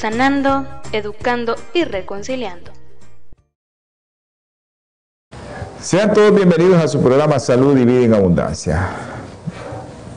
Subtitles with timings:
[0.00, 2.70] sanando, educando y reconciliando.
[5.78, 8.92] Sean todos bienvenidos a su programa Salud y Vida en Abundancia.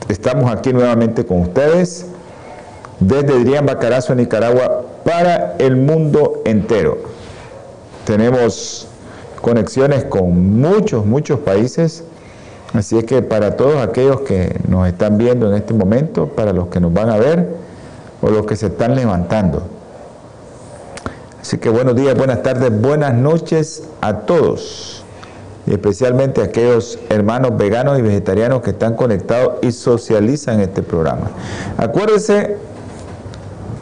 [0.08, 2.06] Estamos aquí nuevamente con ustedes
[3.02, 7.00] desde Adrián Bacarazo, Nicaragua, para el mundo entero.
[8.06, 8.88] Tenemos
[9.42, 12.06] conexiones con muchos, muchos países.
[12.72, 16.68] Así es que para todos aquellos que nos están viendo en este momento, para los
[16.68, 17.50] que nos van a ver
[18.22, 19.73] o los que se están levantando.
[21.44, 25.04] Así que buenos días, buenas tardes, buenas noches a todos
[25.68, 31.32] y especialmente a aquellos hermanos veganos y vegetarianos que están conectados y socializan este programa.
[31.78, 32.56] Acuérdese,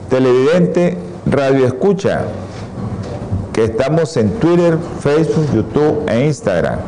[0.09, 2.23] televidente, radio escucha,
[3.53, 6.79] que estamos en Twitter, Facebook, YouTube e Instagram.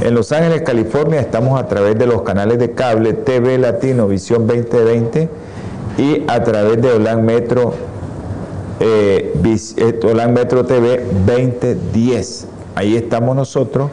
[0.00, 4.48] En Los Ángeles, California, estamos a través de los canales de cable TV Latino Visión
[4.48, 5.28] 2020
[5.96, 7.72] y a través de Olan Metro,
[8.80, 9.32] eh,
[9.76, 12.46] eh Metro TV 2010
[12.76, 13.90] Ahí estamos nosotros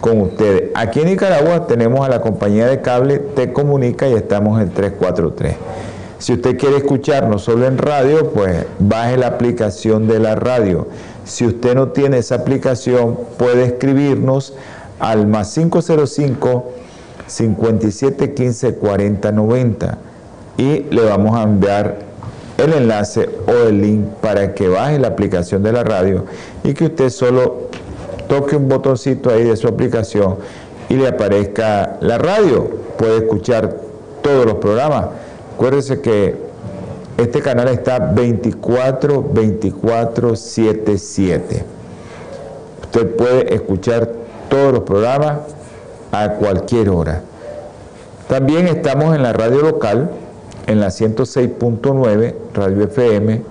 [0.00, 0.70] con ustedes.
[0.74, 5.54] Aquí en Nicaragua tenemos a la compañía de cable Te Comunica y estamos en 343.
[6.18, 10.88] Si usted quiere escucharnos solo en radio, pues baje la aplicación de la radio.
[11.24, 14.54] Si usted no tiene esa aplicación, puede escribirnos
[14.98, 16.72] al más 505
[17.28, 19.98] 57 15 40 90
[20.56, 21.98] y le vamos a enviar
[22.58, 26.24] el enlace o el link para que baje la aplicación de la radio
[26.62, 27.68] y que usted solo
[28.28, 30.36] toque un botoncito ahí de su aplicación
[30.88, 32.68] y le aparezca la radio.
[32.96, 33.74] Puede escuchar
[34.22, 35.06] todos los programas.
[35.54, 36.36] Acuérdese que
[37.16, 41.64] este canal está 24, 24, 7, 7.
[42.82, 44.10] Usted puede escuchar
[44.48, 45.38] todos los programas
[46.12, 47.22] a cualquier hora.
[48.28, 50.10] También estamos en la radio local,
[50.66, 53.42] en la 106.9, Radio FM,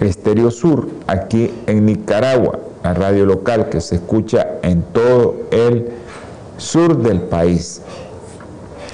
[0.00, 5.88] Estéreo Sur, aquí en Nicaragua la radio local que se escucha en todo el
[6.56, 7.82] sur del país.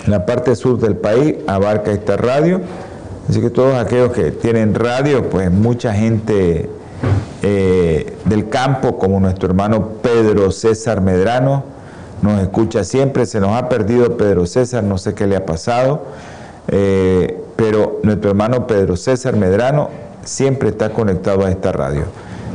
[0.07, 2.61] La parte sur del país abarca esta radio,
[3.29, 6.69] así que todos aquellos que tienen radio, pues mucha gente
[7.43, 11.65] eh, del campo, como nuestro hermano Pedro César Medrano,
[12.23, 16.03] nos escucha siempre, se nos ha perdido Pedro César, no sé qué le ha pasado,
[16.69, 19.91] eh, pero nuestro hermano Pedro César Medrano
[20.25, 22.05] siempre está conectado a esta radio.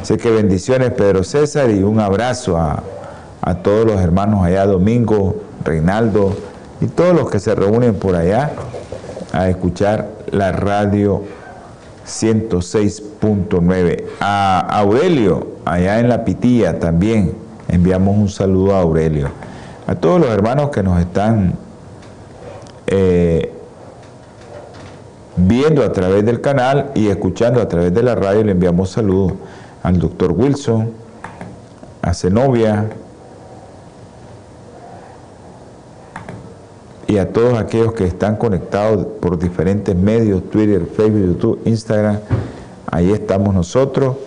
[0.01, 2.83] Así que bendiciones Pedro César y un abrazo a,
[3.63, 6.35] todos los hermanos allá, Domingo, Reinaldo
[6.81, 8.51] y todos los que se reúnen por allá
[9.31, 11.23] a escuchar la radio
[12.05, 14.03] 106.9.
[14.19, 17.33] A Aurelio, allá en La Pitilla también,
[17.69, 19.29] enviamos un saludo a Aurelio.
[19.87, 21.55] A todos los hermanos que nos están
[22.87, 23.52] eh,
[25.35, 29.33] viendo a través del canal y escuchando a través de la radio, le enviamos saludos
[29.81, 30.91] al doctor Wilson,
[32.01, 32.89] a Zenobia
[37.07, 42.19] y a todos aquellos que están conectados por diferentes medios, Twitter, Facebook, YouTube, Instagram.
[42.91, 44.17] Ahí estamos nosotros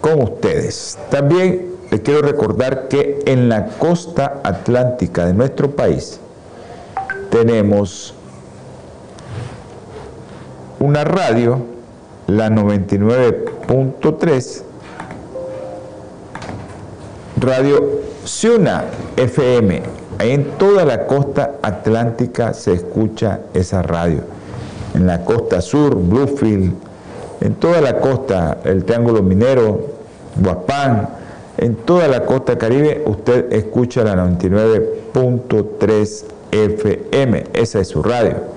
[0.00, 0.98] con ustedes.
[1.10, 6.20] También les quiero recordar que en la costa atlántica de nuestro país
[7.30, 8.15] tenemos
[10.78, 11.58] una radio
[12.26, 14.62] la 99.3,
[17.40, 18.84] Radio Ciuna
[19.16, 19.82] FM.
[20.18, 24.22] En toda la costa atlántica se escucha esa radio.
[24.94, 26.72] En la costa sur, Bluefield,
[27.40, 29.94] en toda la costa, el Triángulo Minero,
[30.36, 31.10] Guapán,
[31.58, 37.44] en toda la costa caribe usted escucha la 99.3 FM.
[37.52, 38.55] Esa es su radio.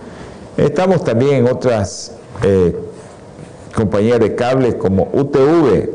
[0.60, 2.12] Estamos también en otras
[2.44, 2.76] eh,
[3.74, 5.90] compañía de cable como UTV,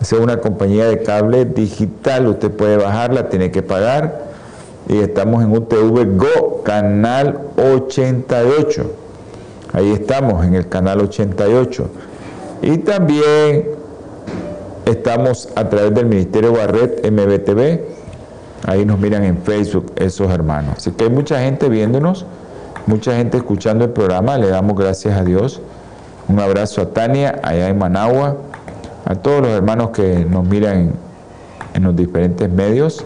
[0.00, 4.28] es una compañía de cable digital, usted puede bajarla, tiene que pagar.
[4.88, 8.90] Y estamos en UTV Go, canal 88.
[9.72, 11.88] Ahí estamos en el canal 88.
[12.62, 13.70] Y también
[14.86, 17.80] estamos a través del Ministerio Barret MBTV.
[18.66, 20.74] Ahí nos miran en Facebook esos hermanos.
[20.78, 22.24] Así que hay mucha gente viéndonos,
[22.88, 24.38] mucha gente escuchando el programa.
[24.38, 25.60] Le damos gracias a Dios
[26.28, 28.36] Un abrazo a Tania, allá en Managua,
[29.04, 30.92] a todos los hermanos que nos miran
[31.72, 33.04] en los diferentes medios,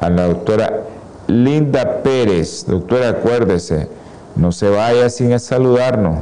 [0.00, 0.84] a la doctora
[1.26, 2.64] Linda Pérez.
[2.66, 3.88] Doctora, acuérdese,
[4.36, 6.20] no se vaya sin saludarnos.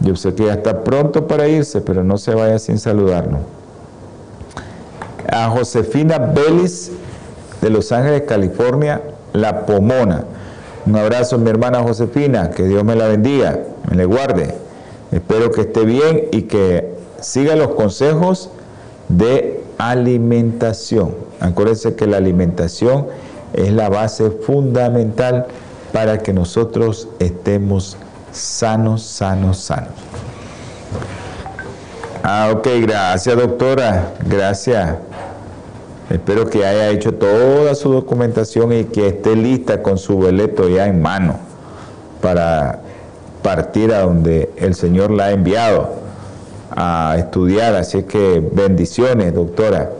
[0.00, 3.40] Yo sé que ya está pronto para irse, pero no se vaya sin saludarnos.
[5.28, 6.90] A Josefina Vélez
[7.60, 9.02] de Los Ángeles, California,
[9.32, 10.24] La Pomona.
[10.86, 13.58] Un abrazo, mi hermana Josefina, que Dios me la bendiga,
[13.90, 14.54] me le guarde.
[15.10, 18.50] Espero que esté bien y que siga los consejos
[19.08, 21.14] de alimentación.
[21.40, 23.06] Acuérdense que la alimentación
[23.52, 25.46] es la base fundamental
[25.92, 27.96] para que nosotros estemos
[28.30, 29.90] sanos, sanos, sanos.
[32.22, 34.96] Ah, ok, gracias doctora, gracias.
[36.10, 40.86] Espero que haya hecho toda su documentación y que esté lista con su boleto ya
[40.86, 41.36] en mano
[42.22, 42.80] para
[43.42, 45.90] partir a donde el Señor la ha enviado
[46.70, 47.74] a estudiar.
[47.74, 49.90] Así que bendiciones, doctora.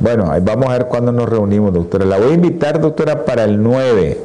[0.00, 2.04] Bueno, ahí vamos a ver cuándo nos reunimos, doctora.
[2.04, 4.18] La voy a invitar, doctora, para el 9,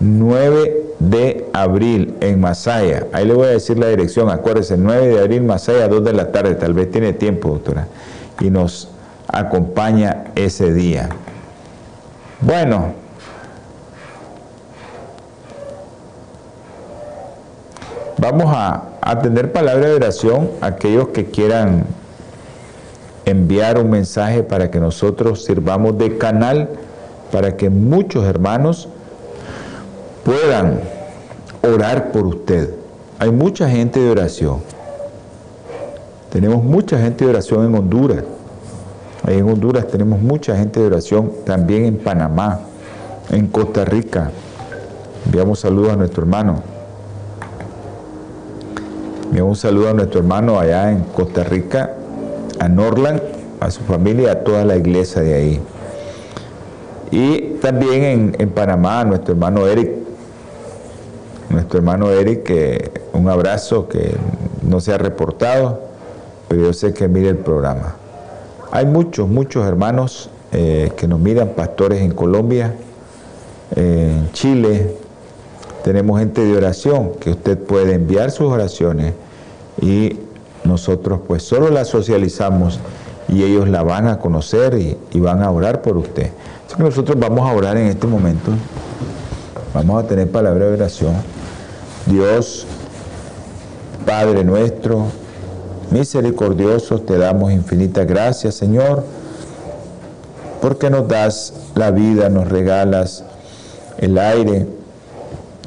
[0.00, 3.08] 9 de abril en Masaya.
[3.12, 6.30] Ahí le voy a decir la dirección, acuérdese, 9 de abril, Masaya, 2 de la
[6.30, 6.54] tarde.
[6.54, 7.88] Tal vez tiene tiempo, doctora.
[8.40, 8.88] Y nos
[9.28, 11.08] acompaña ese día.
[12.40, 12.92] Bueno,
[18.18, 18.90] vamos a,
[19.22, 21.84] tener palabra de oración aquellos que quieran
[23.24, 26.70] enviar un mensaje para que nosotros sirvamos de canal
[27.30, 28.88] para que muchos hermanos
[30.24, 30.80] puedan
[31.62, 32.74] orar por usted.
[33.18, 34.60] Hay mucha gente de oración.
[36.30, 38.24] Tenemos mucha gente de oración en Honduras.
[39.26, 42.60] Ahí en Honduras tenemos mucha gente de oración, también en Panamá,
[43.30, 44.30] en Costa Rica.
[45.24, 46.62] Enviamos saludos a nuestro hermano.
[49.24, 51.94] Enviamos un saludo a nuestro hermano allá en Costa Rica,
[52.58, 53.22] a Norland,
[53.60, 55.60] a su familia, a toda la iglesia de ahí.
[57.10, 59.90] Y también en Panamá, a nuestro hermano Eric.
[61.48, 64.14] Nuestro hermano Eric, un abrazo que
[64.62, 65.80] no se ha reportado,
[66.48, 68.03] pero yo sé que mire el programa.
[68.74, 72.74] Hay muchos, muchos hermanos eh, que nos miran, pastores en Colombia,
[73.76, 74.96] en Chile.
[75.84, 79.14] Tenemos gente de oración que usted puede enviar sus oraciones
[79.80, 80.18] y
[80.64, 82.80] nosotros pues solo las socializamos
[83.28, 86.32] y ellos la van a conocer y, y van a orar por usted.
[86.66, 88.50] Así que nosotros vamos a orar en este momento.
[89.72, 91.14] Vamos a tener palabra de oración.
[92.06, 92.66] Dios,
[94.04, 95.06] Padre nuestro,
[95.90, 99.04] misericordiosos, te damos infinitas gracias, Señor,
[100.60, 103.24] porque nos das la vida, nos regalas
[103.98, 104.66] el aire,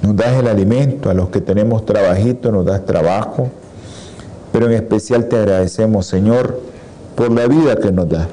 [0.02, 3.50] nos das el alimento, a los que tenemos trabajito nos das trabajo,
[4.52, 6.60] pero en especial te agradecemos, Señor,
[7.16, 8.28] por la vida que nos das.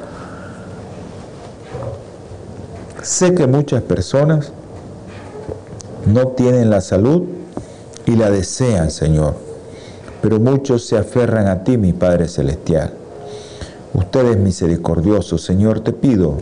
[3.02, 4.52] Sé que muchas personas
[6.06, 7.24] no tienen la salud
[8.06, 9.53] y la desean, Señor
[10.24, 12.90] pero muchos se aferran a ti, mi Padre Celestial.
[13.92, 16.38] Usted es misericordioso, Señor, te pido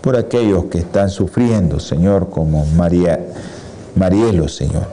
[0.00, 3.20] por aquellos que están sufriendo, Señor, como María,
[3.94, 4.86] Marielo, Señor.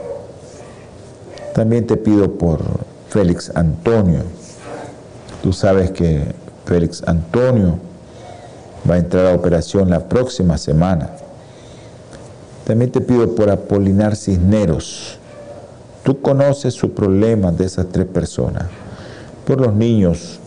[1.54, 2.60] También te pido por
[3.08, 4.20] Félix Antonio.
[5.42, 6.34] Tú sabes que
[6.66, 7.78] Félix Antonio
[8.88, 11.12] va a entrar a operación la próxima semana.
[12.66, 15.18] También te pido por Apolinar Cisneros.
[16.02, 18.64] Tú conoces su problema de esas tres personas.
[19.46, 20.40] Por los niños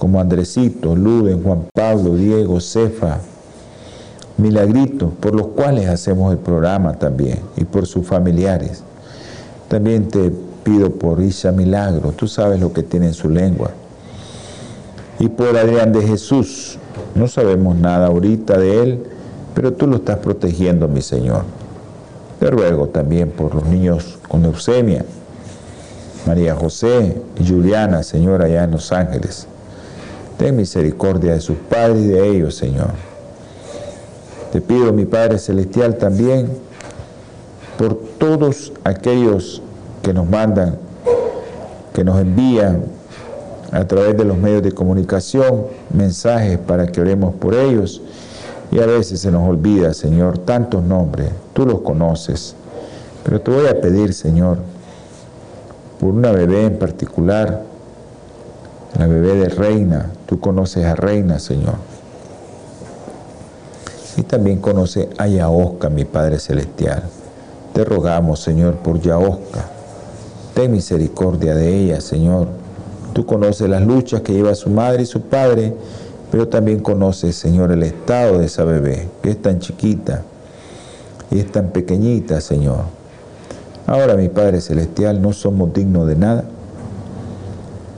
[0.00, 3.18] como Andresito, Luden, Juan Pablo, Diego, Cefa,
[4.38, 8.82] Milagrito, por los cuales hacemos el programa también, y por sus familiares.
[9.68, 10.32] También te
[10.64, 13.72] pido por Isha Milagro, tú sabes lo que tiene en su lengua.
[15.18, 16.78] Y por Adrián de Jesús,
[17.14, 19.02] no sabemos nada ahorita de él,
[19.54, 21.44] pero tú lo estás protegiendo, mi Señor.
[22.40, 25.04] Te ruego también por los niños con leucemia,
[26.26, 29.46] María José y Juliana, Señor, allá en Los Ángeles.
[30.38, 32.92] Ten misericordia de sus padres y de ellos, Señor.
[34.52, 36.48] Te pido, mi Padre Celestial, también
[37.76, 39.60] por todos aquellos
[40.02, 40.78] que nos mandan,
[41.92, 42.84] que nos envían
[43.70, 48.00] a través de los medios de comunicación mensajes para que oremos por ellos
[48.70, 52.54] y a veces se nos olvida, Señor, tantos nombres, tú los conoces.
[53.24, 54.58] Pero te voy a pedir, Señor,
[55.98, 57.62] por una bebé en particular,
[58.98, 61.74] la bebé de Reina, tú conoces a Reina, Señor.
[64.16, 67.02] Y también conoce a Yaosca, mi Padre Celestial.
[67.72, 69.68] Te rogamos, Señor, por Yaosca.
[70.54, 72.48] ten misericordia de ella, Señor.
[73.12, 75.74] Tú conoces las luchas que lleva su madre y su padre,
[76.30, 80.22] pero también conoces, Señor, el estado de esa bebé, que es tan chiquita
[81.30, 82.84] y es tan pequeñita, Señor.
[83.86, 86.44] Ahora, mi Padre Celestial, no somos dignos de nada,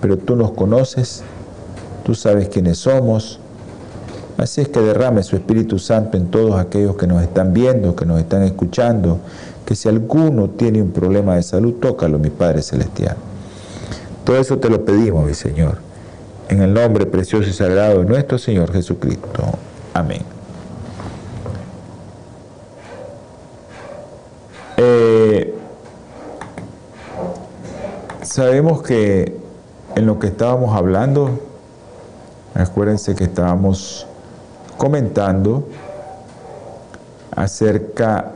[0.00, 1.22] pero tú nos conoces,
[2.04, 3.38] tú sabes quiénes somos,
[4.38, 8.06] Así es que derrame su Espíritu Santo en todos aquellos que nos están viendo, que
[8.06, 9.18] nos están escuchando,
[9.64, 13.16] que si alguno tiene un problema de salud, tócalo, mi Padre Celestial.
[14.24, 15.78] Todo eso te lo pedimos, mi Señor,
[16.52, 19.42] en el nombre precioso y sagrado de nuestro Señor Jesucristo.
[19.94, 20.20] Amén.
[24.76, 25.54] Eh,
[28.20, 29.34] sabemos que
[29.96, 31.40] en lo que estábamos hablando,
[32.52, 34.06] acuérdense que estábamos
[34.76, 35.66] comentando
[37.34, 38.32] acerca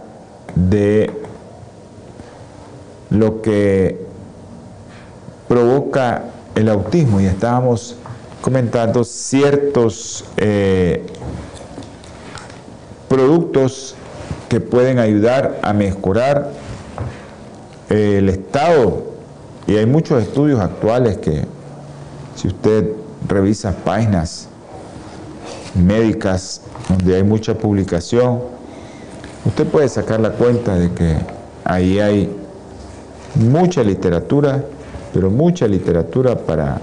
[0.54, 1.10] de
[3.10, 4.06] lo que
[5.48, 6.22] provoca
[6.54, 7.96] el autismo y estábamos
[8.46, 11.04] comentando ciertos eh,
[13.08, 13.96] productos
[14.48, 16.52] que pueden ayudar a mejorar
[17.88, 19.02] el estado.
[19.66, 21.44] Y hay muchos estudios actuales que
[22.36, 22.92] si usted
[23.26, 24.46] revisa páginas
[25.74, 28.42] médicas donde hay mucha publicación,
[29.44, 31.16] usted puede sacar la cuenta de que
[31.64, 32.30] ahí hay
[33.34, 34.64] mucha literatura,
[35.12, 36.80] pero mucha literatura para,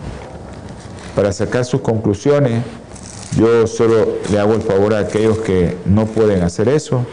[1.16, 2.64] para sacar sus conclusiones.
[3.38, 7.06] Yo solo le hago el favor a aquellos que no pueden hacer eso,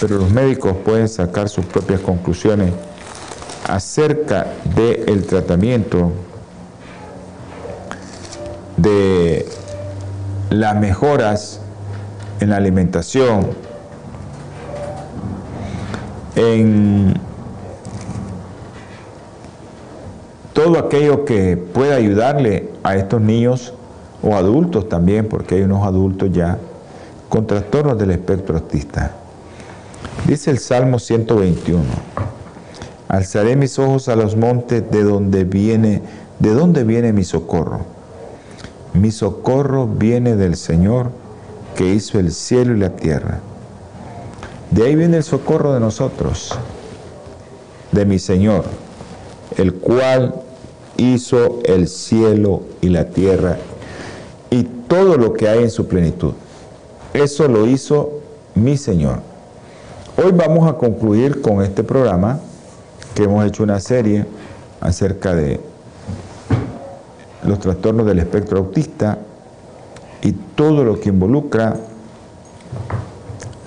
[0.00, 2.72] pero los médicos pueden sacar sus propias conclusiones
[3.68, 6.12] acerca del tratamiento
[8.76, 9.46] de
[10.50, 11.60] las mejoras
[12.40, 13.50] en la alimentación,
[16.34, 17.14] en
[20.52, 23.72] todo aquello que pueda ayudarle a estos niños
[24.22, 26.58] o adultos también, porque hay unos adultos ya
[27.28, 29.12] con trastornos del espectro autista.
[30.26, 31.82] Dice el Salmo 121,
[33.08, 36.02] alzaré mis ojos a los montes de donde viene,
[36.38, 38.02] de donde viene mi socorro
[38.94, 41.10] mi socorro viene del Señor
[41.76, 43.40] que hizo el cielo y la tierra.
[44.70, 46.54] De ahí viene el socorro de nosotros,
[47.90, 48.64] de mi Señor,
[49.56, 50.41] el cual
[51.02, 53.58] hizo el cielo y la tierra
[54.50, 56.32] y todo lo que hay en su plenitud.
[57.14, 58.20] Eso lo hizo
[58.54, 59.20] mi Señor.
[60.16, 62.40] Hoy vamos a concluir con este programa
[63.14, 64.26] que hemos hecho una serie
[64.80, 65.60] acerca de
[67.46, 69.18] los trastornos del espectro autista
[70.22, 71.76] y todo lo que involucra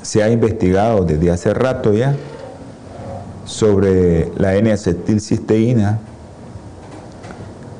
[0.02, 2.16] se ha investigado desde hace rato ya
[3.46, 6.00] sobre la N-acetilcisteína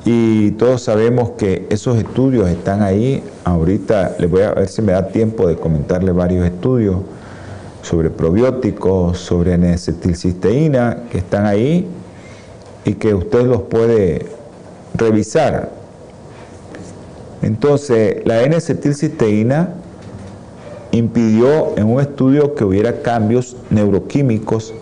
[0.06, 3.22] y todos sabemos que esos estudios están ahí.
[3.44, 7.00] Ahorita les voy a ver si me da tiempo de comentarle varios estudios
[7.82, 11.86] sobre probióticos, sobre N-acetilcisteína que están ahí
[12.86, 14.26] y que usted los puede
[14.94, 15.76] revisar
[17.46, 19.74] entonces, la N-acetilcisteína
[20.90, 24.72] impidió en un estudio que hubiera cambios neuroquímicos,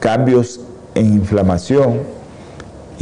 [0.00, 0.60] cambios
[0.94, 2.00] en inflamación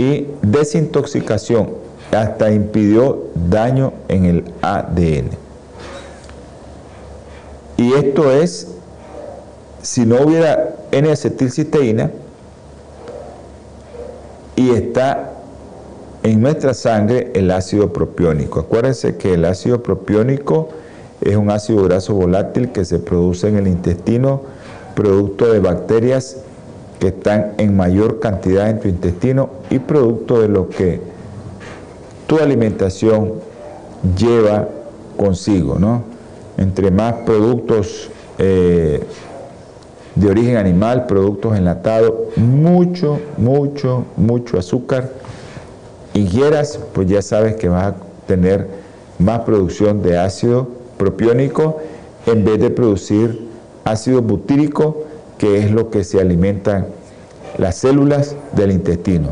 [0.00, 1.69] y desintoxicación,
[2.11, 5.28] hasta impidió daño en el ADN.
[7.76, 8.69] Y esto es,
[9.83, 12.11] si no hubiera N-acetilcisteína
[14.57, 15.33] y está
[16.23, 18.61] en nuestra sangre el ácido propiónico.
[18.61, 20.71] Acuérdense que el ácido propiónico
[21.21, 24.40] es un ácido graso volátil que se produce en el intestino
[24.95, 26.38] producto de bacterias
[27.00, 31.00] que están en mayor cantidad en tu intestino y producto de lo que
[32.26, 33.33] tu alimentación
[34.16, 34.69] lleva
[35.16, 36.04] consigo, ¿no?
[36.59, 39.02] Entre más productos eh,
[40.14, 45.11] de origen animal, productos enlatados, mucho, mucho, mucho azúcar
[46.14, 48.69] ingieras, pues ya sabes que vas a tener
[49.19, 51.78] más producción de ácido propiónico
[52.26, 53.49] en vez de producir
[53.85, 55.04] ácido butírico,
[55.40, 56.88] que es lo que se alimentan
[57.56, 59.30] las células del intestino,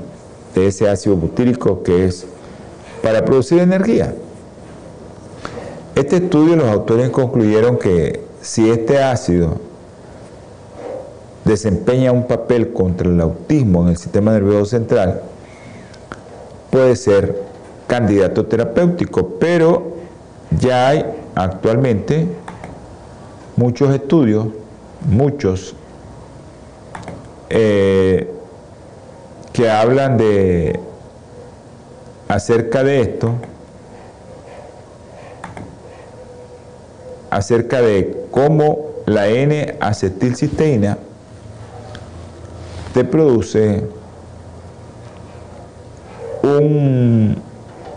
[0.54, 2.24] de ese ácido butírico que es
[3.02, 4.14] para producir energía.
[5.94, 9.58] Este estudio los autores concluyeron que si este ácido
[11.44, 15.20] desempeña un papel contra el autismo en el sistema nervioso central,
[16.70, 17.42] puede ser
[17.86, 19.92] candidato terapéutico, pero
[20.58, 22.26] ya hay actualmente
[23.56, 24.46] muchos estudios,
[25.06, 25.74] muchos,
[27.50, 28.30] eh,
[29.52, 30.78] que hablan de
[32.28, 33.34] acerca de esto,
[37.30, 40.98] acerca de cómo la N-acetilcisteína
[42.92, 43.84] te produce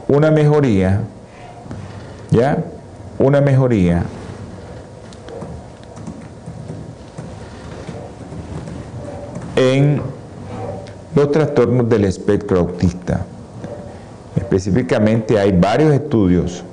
[0.07, 1.01] una mejoría,
[2.31, 2.63] ¿ya?
[3.17, 4.03] Una mejoría
[9.55, 10.01] en
[11.31, 13.25] trastornos del espectro autista.
[14.35, 16.63] Específicamente hay varios estudios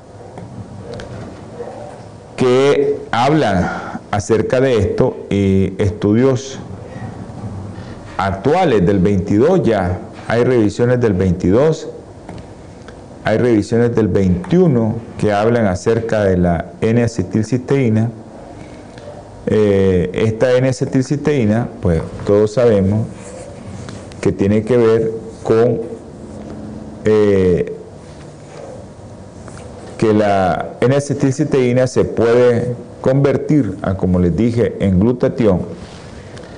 [2.36, 3.68] que hablan
[4.10, 6.58] acerca de esto y estudios
[8.16, 9.98] actuales del 22 ya,
[10.28, 11.88] hay revisiones del 22,
[13.24, 18.10] hay revisiones del 21 que hablan acerca de la N-acetilcisteína.
[19.46, 23.06] Eh, esta N-acetilcisteína, pues todos sabemos
[24.20, 25.80] que tiene que ver con
[27.04, 27.72] eh,
[29.96, 35.60] que la N-acetilcisteína se puede convertir, a, como les dije, en glutatión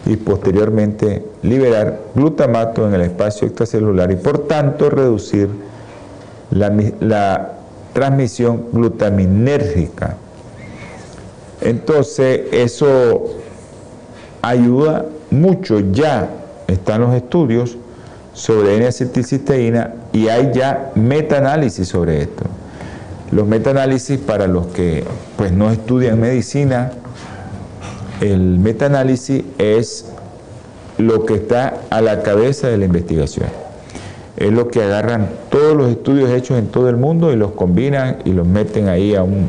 [0.07, 5.49] y posteriormente liberar glutamato en el espacio extracelular y por tanto reducir
[6.51, 7.53] la
[7.93, 10.17] transmisión glutaminérgica.
[11.61, 13.37] Entonces eso
[14.43, 16.40] ayuda mucho, ya
[16.71, 17.77] están los estudios
[18.33, 22.45] sobre N-acetilcisteína y hay ya metaanálisis sobre esto.
[23.33, 25.05] Los metaanálisis para los que
[25.37, 26.93] pues no estudian medicina
[28.21, 30.07] el metaanálisis es
[30.99, 33.49] lo que está a la cabeza de la investigación.
[34.37, 38.19] Es lo que agarran todos los estudios hechos en todo el mundo y los combinan
[38.25, 39.49] y los meten ahí a un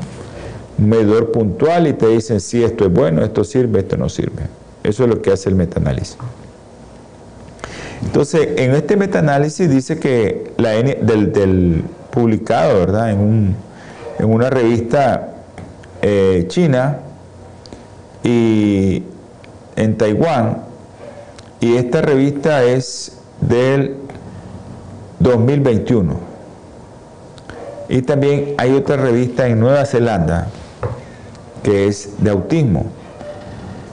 [0.77, 4.43] medidor puntual y te dicen si esto es bueno, esto sirve, esto no sirve.
[4.83, 6.17] Eso es lo que hace el metaanálisis.
[8.03, 13.11] Entonces, en este metaanálisis dice que la N, del, publicado, ¿verdad?
[13.11, 13.55] En,
[14.19, 15.29] una revista
[16.01, 16.99] eh, china,
[18.23, 19.03] y
[19.75, 20.57] en Taiwán
[21.59, 23.95] y esta revista es del
[25.19, 26.19] 2021.
[27.89, 30.47] Y también hay otra revista en Nueva Zelanda
[31.63, 32.85] que es de autismo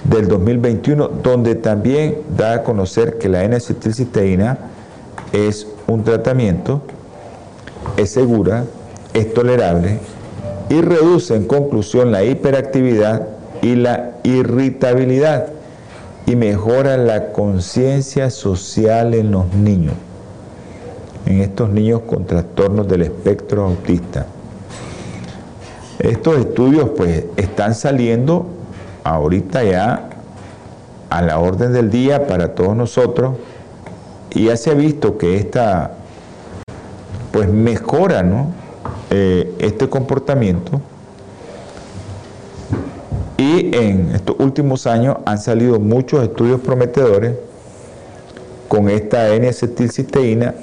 [0.08, 4.58] del 2021 donde también da a conocer que la N-acetilcisteína
[5.32, 6.80] es un tratamiento,
[7.96, 8.64] es segura,
[9.12, 9.98] es tolerable
[10.70, 13.28] y reduce en conclusión la hiperactividad
[13.62, 15.48] y la irritabilidad
[16.26, 19.94] y mejora la conciencia social en los niños,
[21.26, 24.26] en estos niños con trastornos del espectro autista.
[25.98, 28.57] Estos estudios pues están saliendo
[29.14, 30.08] ahorita ya
[31.10, 33.36] a la orden del día para todos nosotros
[34.30, 35.92] y ya se ha visto que esta
[37.32, 38.52] pues mejora ¿no?
[39.10, 40.80] Eh, este comportamiento
[43.38, 47.36] y en estos últimos años han salido muchos estudios prometedores
[48.68, 50.54] con esta N-acetilcisteína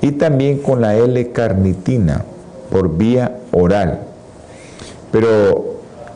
[0.00, 2.24] y también con la L-carnitina
[2.70, 4.00] por vía oral.
[5.12, 5.67] Pero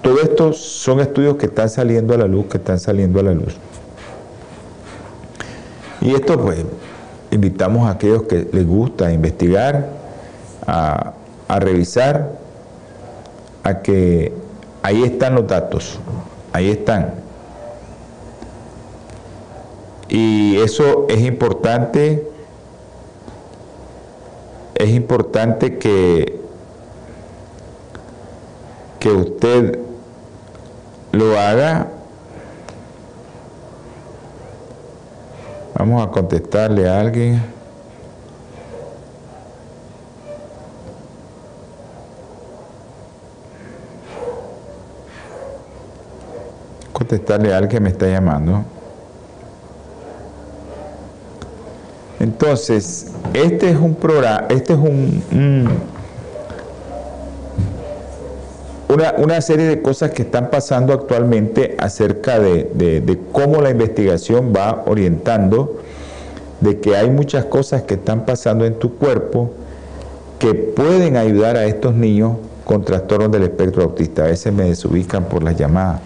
[0.03, 3.33] todo esto son estudios que están saliendo a la luz, que están saliendo a la
[3.33, 3.57] luz.
[6.01, 6.65] Y esto pues
[7.31, 9.88] invitamos a aquellos que les gusta investigar,
[10.67, 11.12] a,
[11.49, 12.33] a revisar,
[13.62, 14.33] a que
[14.83, 16.01] Ahí están los datos,
[16.53, 17.15] ahí están.
[20.09, 22.29] Y eso es importante,
[24.75, 26.41] es importante que,
[28.99, 29.79] que usted
[31.12, 31.88] lo haga.
[35.79, 37.53] Vamos a contestarle a alguien.
[46.92, 48.64] contestarle a alguien que me está llamando.
[52.20, 55.68] Entonces, este es un programa, este es un,
[58.94, 64.85] una, serie de cosas que están pasando actualmente acerca de, de cómo la investigación va
[64.87, 65.81] orientando,
[66.61, 69.50] de que hay muchas cosas que están pasando en tu cuerpo
[70.38, 74.24] que pueden ayudar a estos niños con trastornos del espectro autista.
[74.24, 76.00] A veces me desubican por las llamadas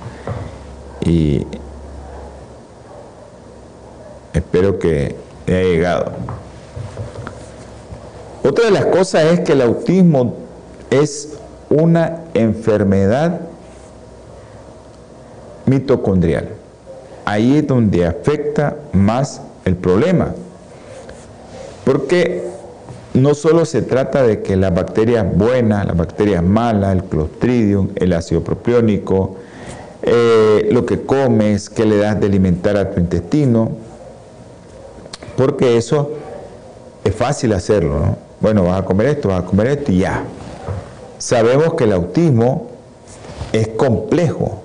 [1.00, 1.46] y
[4.32, 6.12] espero que haya llegado.
[8.42, 10.34] Otra de las cosas es que el autismo
[10.90, 11.36] es
[11.70, 13.40] una enfermedad
[15.66, 16.48] mitocondrial.
[17.24, 20.34] Ahí es donde afecta más el problema.
[21.84, 22.44] Porque
[23.14, 28.12] no solo se trata de que las bacterias buenas, las bacterias malas, el clostridium, el
[28.12, 29.36] ácido propiónico,
[30.02, 33.70] eh, lo que comes, qué le das de alimentar a tu intestino,
[35.36, 36.12] porque eso
[37.04, 38.18] es fácil hacerlo, ¿no?
[38.40, 40.22] Bueno, vas a comer esto, vas a comer esto y ya.
[41.18, 42.68] Sabemos que el autismo
[43.52, 44.62] es complejo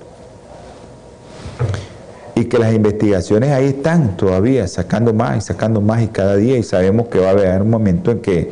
[2.35, 6.57] y que las investigaciones ahí están todavía sacando más y sacando más y cada día
[6.57, 8.51] y sabemos que va a haber un momento en que,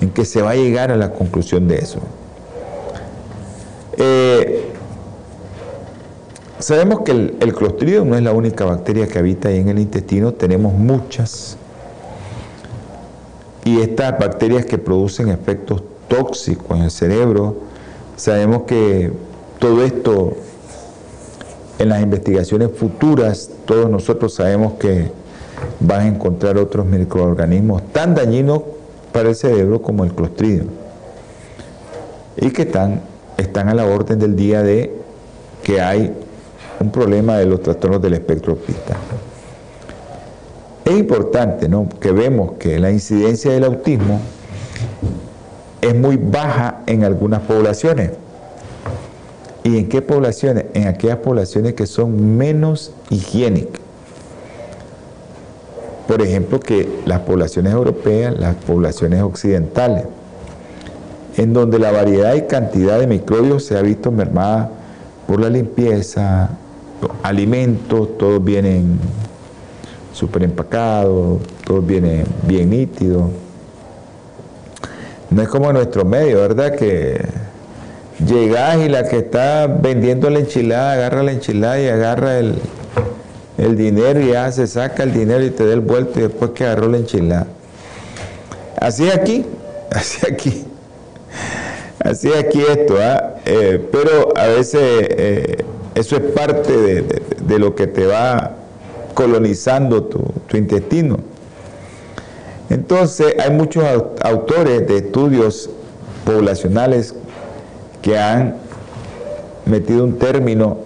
[0.00, 2.00] en que se va a llegar a la conclusión de eso.
[3.98, 4.72] Eh,
[6.58, 9.78] sabemos que el, el, clostridium no es la única bacteria que habita ahí en el
[9.78, 11.56] intestino, tenemos muchas.
[13.64, 17.56] Y estas bacterias que producen efectos tóxicos en el cerebro,
[18.16, 19.12] sabemos que
[19.58, 20.36] todo esto
[21.78, 25.10] en las investigaciones futuras, todos nosotros sabemos que
[25.80, 28.62] van a encontrar otros microorganismos tan dañinos
[29.12, 30.64] para el cerebro como el clostridio
[32.36, 33.02] y que están,
[33.36, 34.92] están a la orden del día de
[35.62, 36.12] que hay
[36.80, 38.96] un problema de los trastornos del espectro autista.
[40.84, 41.88] Es importante ¿no?
[42.00, 44.20] que vemos que la incidencia del autismo
[45.80, 48.12] es muy baja en algunas poblaciones.
[49.64, 50.66] ¿Y en qué poblaciones?
[50.74, 53.80] En aquellas poblaciones que son menos higiénicas.
[56.06, 60.04] Por ejemplo, que las poblaciones europeas, las poblaciones occidentales,
[61.36, 64.70] en donde la variedad y cantidad de microbios se ha visto mermada
[65.26, 66.50] por la limpieza,
[67.22, 68.98] alimentos, todos vienen
[70.14, 73.24] súper empacados, todos vienen bien nítidos.
[75.30, 76.74] No es como nuestro medio, ¿verdad?
[76.74, 77.20] Que
[78.24, 82.56] llegás y la que está vendiendo la enchilada agarra la enchilada y agarra el,
[83.76, 86.64] dinero y ya se saca el dinero y te da el vuelto y después que
[86.64, 87.46] agarró la enchilada.
[88.80, 89.44] Así aquí,
[89.90, 90.64] así aquí.
[92.00, 93.34] Así aquí esto, ¿ah?
[93.44, 95.64] Eh, pero a veces eh,
[95.94, 98.52] eso es parte de, lo que te va
[99.14, 101.18] colonizando tu, tu intestino.
[102.70, 103.84] Entonces hay muchos
[104.22, 105.70] autores de estudios
[106.24, 107.14] poblacionales
[108.02, 108.56] que han
[109.64, 110.78] metido un término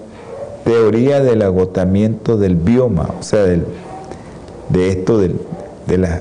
[0.65, 6.21] teoría del agotamiento del bioma, o sea, de esto de, la,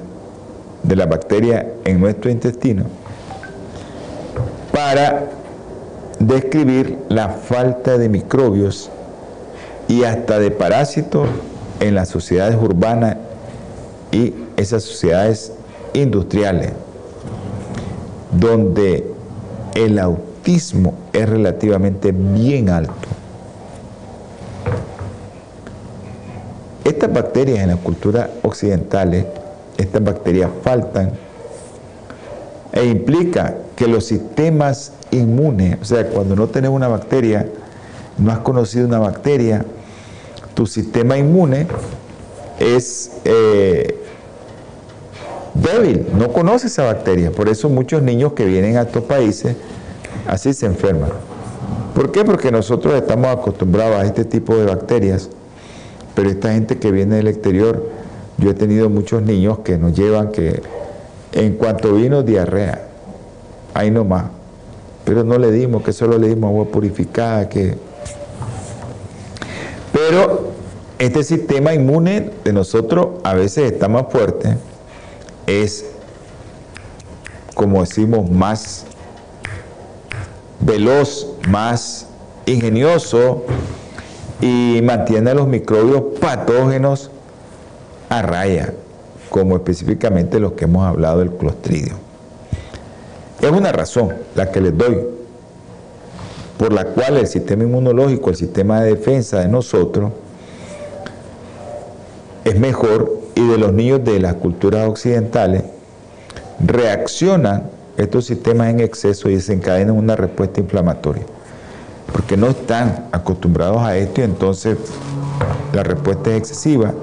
[0.84, 2.86] de la bacteria en nuestro intestino,
[4.72, 5.30] para
[6.20, 8.90] describir la falta de microbios
[9.88, 11.28] y hasta de parásitos
[11.80, 13.18] en las sociedades urbanas
[14.12, 15.52] y esas sociedades
[15.94, 16.72] industriales,
[18.32, 19.06] donde
[19.76, 20.32] el autor
[21.14, 22.94] es relativamente bien alto.
[26.84, 29.26] Estas bacterias en la cultura occidentales,
[29.78, 31.12] estas bacterias faltan
[32.74, 37.48] e implica que los sistemas inmunes, o sea, cuando no tenés una bacteria,
[38.18, 39.64] no has conocido una bacteria,
[40.54, 41.68] tu sistema inmune
[42.60, 44.01] es eh,
[45.54, 47.32] débil, no conoce esa bacteria.
[47.32, 49.56] Por eso muchos niños que vienen a estos países
[50.28, 51.12] así se enferman.
[51.96, 52.24] ¿Por qué?
[52.24, 55.30] Porque nosotros estamos acostumbrados a este tipo de bacterias,
[56.16, 57.90] pero esta gente que viene del exterior,
[58.38, 60.62] yo he tenido muchos niños que nos llevan que
[61.34, 62.88] en cuanto vino diarrea,
[63.74, 64.26] ahí nomás,
[65.06, 67.76] pero no le dimos, que solo le dimos agua purificada, que...
[69.92, 70.52] Pero
[71.00, 74.56] este sistema inmune de nosotros a veces está más fuerte,
[75.52, 75.86] es,
[77.54, 78.86] como decimos, más
[80.62, 82.08] veloz, más
[82.46, 83.44] ingenioso
[84.40, 87.12] y mantiene a los microbios patógenos
[88.10, 88.74] a raya,
[89.30, 91.94] como específicamente los que hemos hablado del clostridio.
[93.42, 94.98] Es una razón la que les doy
[96.58, 100.12] por la cual el sistema inmunológico, el sistema de defensa de nosotros,
[102.44, 105.64] es mejor y de los niños de las culturas occidentales
[106.66, 107.64] reaccionan
[107.98, 111.24] estos sistemas en exceso y desencadenan una respuesta inflamatoria.
[112.12, 114.78] Porque no están acostumbrados a esto y entonces
[115.74, 116.94] la respuesta es excesiva.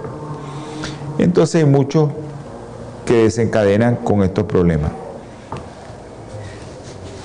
[1.18, 2.10] Entonces hay muchos
[3.06, 4.92] que desencadenan con estos problemas.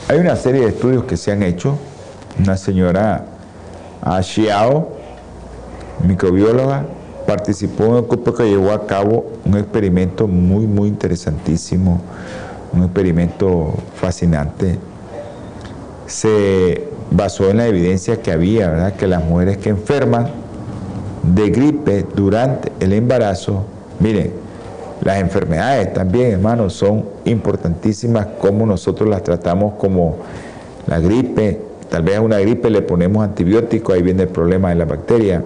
[0.07, 1.77] Hay una serie de estudios que se han hecho.
[2.39, 3.25] Una señora
[4.21, 4.89] Xiao,
[6.05, 6.85] microbióloga,
[7.25, 12.01] participó en un grupo que llevó a cabo un experimento muy, muy interesantísimo
[12.73, 14.77] un experimento fascinante,
[16.07, 18.93] se basó en la evidencia que había, ¿verdad?
[18.95, 20.27] Que las mujeres que enferman
[21.21, 23.63] de gripe durante el embarazo,
[23.99, 24.43] miren,
[25.03, 30.15] Las enfermedades también, hermanos, son importantísimas como nosotros las tratamos como
[30.87, 31.59] la gripe.
[31.89, 35.43] Tal vez a una gripe le ponemos antibiótico, ahí viene el problema de la bacteria.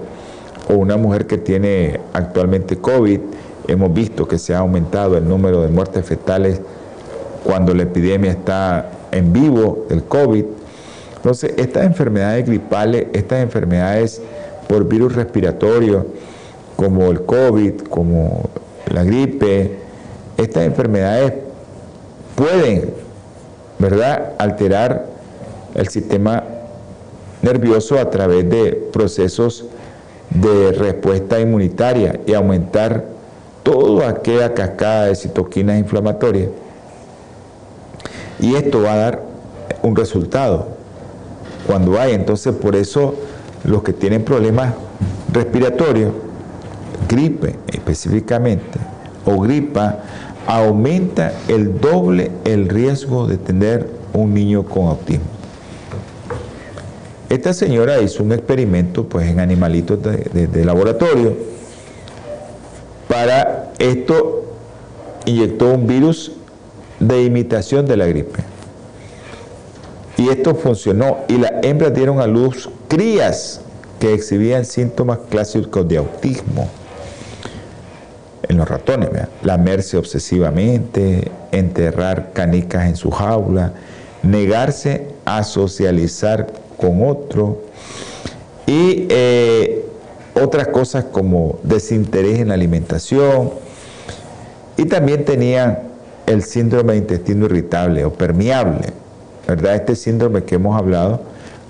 [0.70, 3.20] O una mujer que tiene actualmente COVID,
[3.68, 6.62] hemos visto que se ha aumentado el número de muertes fetales
[7.44, 10.46] cuando la epidemia está en vivo del COVID.
[11.16, 14.22] Entonces, estas enfermedades gripales, estas enfermedades
[14.68, 16.06] por virus respiratorios,
[16.76, 18.50] como el COVID, como
[18.92, 19.80] la gripe,
[20.38, 21.34] estas enfermedades
[22.36, 22.94] pueden,
[23.80, 25.08] ¿verdad?, alterar
[25.74, 26.44] el sistema
[27.42, 29.66] nervioso a través de procesos
[30.30, 33.06] de respuesta inmunitaria y aumentar
[33.64, 36.50] toda aquella cascada de citoquinas inflamatorias.
[38.40, 39.24] Y esto va a dar
[39.82, 40.68] un resultado
[41.66, 42.14] cuando hay.
[42.14, 43.16] Entonces, por eso
[43.64, 44.74] los que tienen problemas
[45.32, 46.14] respiratorios,
[47.10, 48.80] gripe específicamente,
[49.26, 50.00] o gripa,
[50.46, 55.37] aumenta el doble el riesgo de tener un niño con autismo.
[57.30, 61.36] Esta señora hizo un experimento pues, en animalitos de, laboratorio.
[63.10, 64.46] Para esto
[65.26, 66.32] inyectó un virus
[67.00, 68.44] de imitación de la gripe.
[70.16, 73.62] Y esto funcionó y las hembras dieron a luz crías
[74.00, 76.70] que exhibían síntomas clásicos de autismo
[78.48, 79.10] en los ratones,
[79.44, 83.74] lamerse obsesivamente, enterrar canicas en su jaula,
[84.24, 87.58] negarse a socializar con otro
[88.66, 89.86] y eh,
[90.36, 93.52] otras cosas como desinterés en la alimentación
[94.78, 95.80] y también tenían
[96.28, 98.94] el síndrome de intestino irritable o permeable,
[99.48, 99.76] ¿verdad?
[99.76, 101.22] Este síndrome que hemos hablado,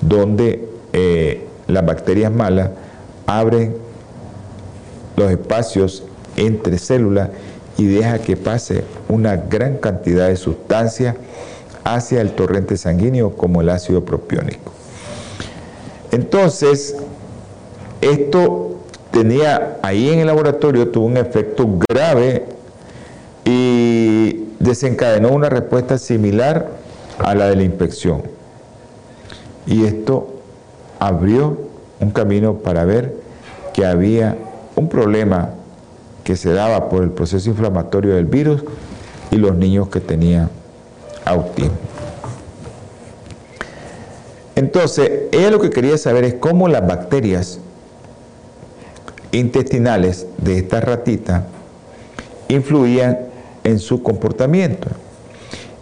[0.01, 2.71] donde eh, las bacterias malas
[3.25, 3.75] abren
[5.15, 6.03] los espacios
[6.35, 7.29] entre células
[7.77, 11.15] y deja que pase una gran cantidad de sustancias
[11.83, 14.76] hacia el torrente sanguíneo como el ácido propiónico.
[16.11, 16.95] Entonces,
[18.01, 18.77] esto
[19.11, 22.45] tenía ahí en el laboratorio, tuvo un efecto grave
[23.45, 26.69] y desencadenó una respuesta similar
[27.19, 28.23] a la de la infección.
[29.65, 30.35] Y esto
[30.99, 31.57] abrió
[31.99, 33.15] un camino para ver
[33.73, 34.37] que había
[34.75, 35.51] un problema
[36.23, 38.63] que se daba por el proceso inflamatorio del virus
[39.31, 40.49] y los niños que tenían
[41.25, 41.75] autismo.
[44.57, 47.59] Entonces, ella lo que quería saber es cómo las bacterias
[49.31, 51.45] intestinales de esta ratita
[52.47, 53.19] influían
[53.63, 54.87] en su comportamiento.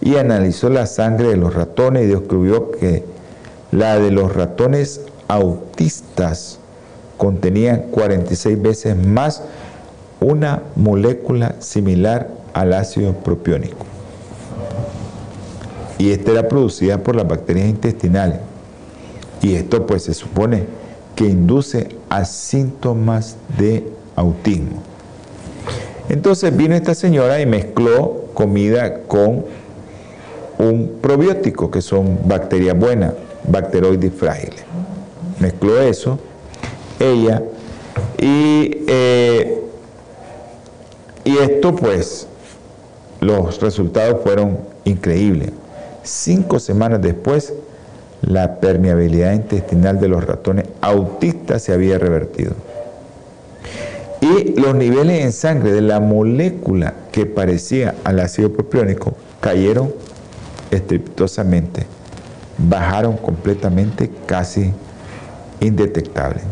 [0.02, 3.06] Y analizó la sangre de los ratones y descubrió que
[3.72, 6.60] la de los ratones autistas
[7.16, 9.42] contenía 46 veces más
[10.20, 13.86] una molécula similar al ácido propiónico.
[15.98, 18.40] Y esta era producida por las bacterias intestinales.
[19.46, 20.64] Y esto pues se supone
[21.16, 24.82] que induce a síntomas de autismo.
[26.10, 29.46] Entonces vino esta señora y mezcló comida con
[30.58, 33.14] un probiótico, que son bacterias buenas,
[33.48, 34.64] bacteroides frágiles.
[35.40, 36.18] Mezcló eso,
[37.00, 37.44] ella,
[38.18, 39.62] y eh,
[41.24, 42.26] y esto pues,
[43.22, 45.52] los resultados fueron increíbles.
[46.02, 47.54] Cinco semanas después,
[48.26, 52.54] la permeabilidad intestinal de los ratones autistas se había revertido.
[54.20, 59.94] Y los niveles en sangre de la molécula que parecía al ácido propiónico cayeron
[60.72, 61.86] estrepitosamente,
[62.58, 64.72] bajaron completamente, casi
[65.60, 66.44] indetectables.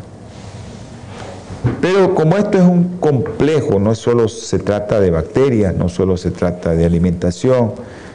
[1.81, 6.29] Pero como esto es un complejo, no solo se trata de bacterias, no solo se
[6.29, 7.71] trata de alimentación,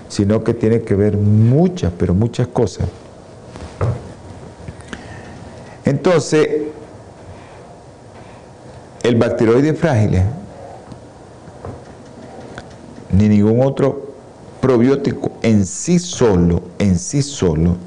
[0.08, 2.86] sino que tiene que ver muchas, pero muchas cosas.
[5.88, 6.46] Entonces,
[9.02, 10.20] el bacteroide frágil,
[13.10, 14.08] ni ningún otro
[14.60, 17.78] probiótico en sí solo, en sí solo,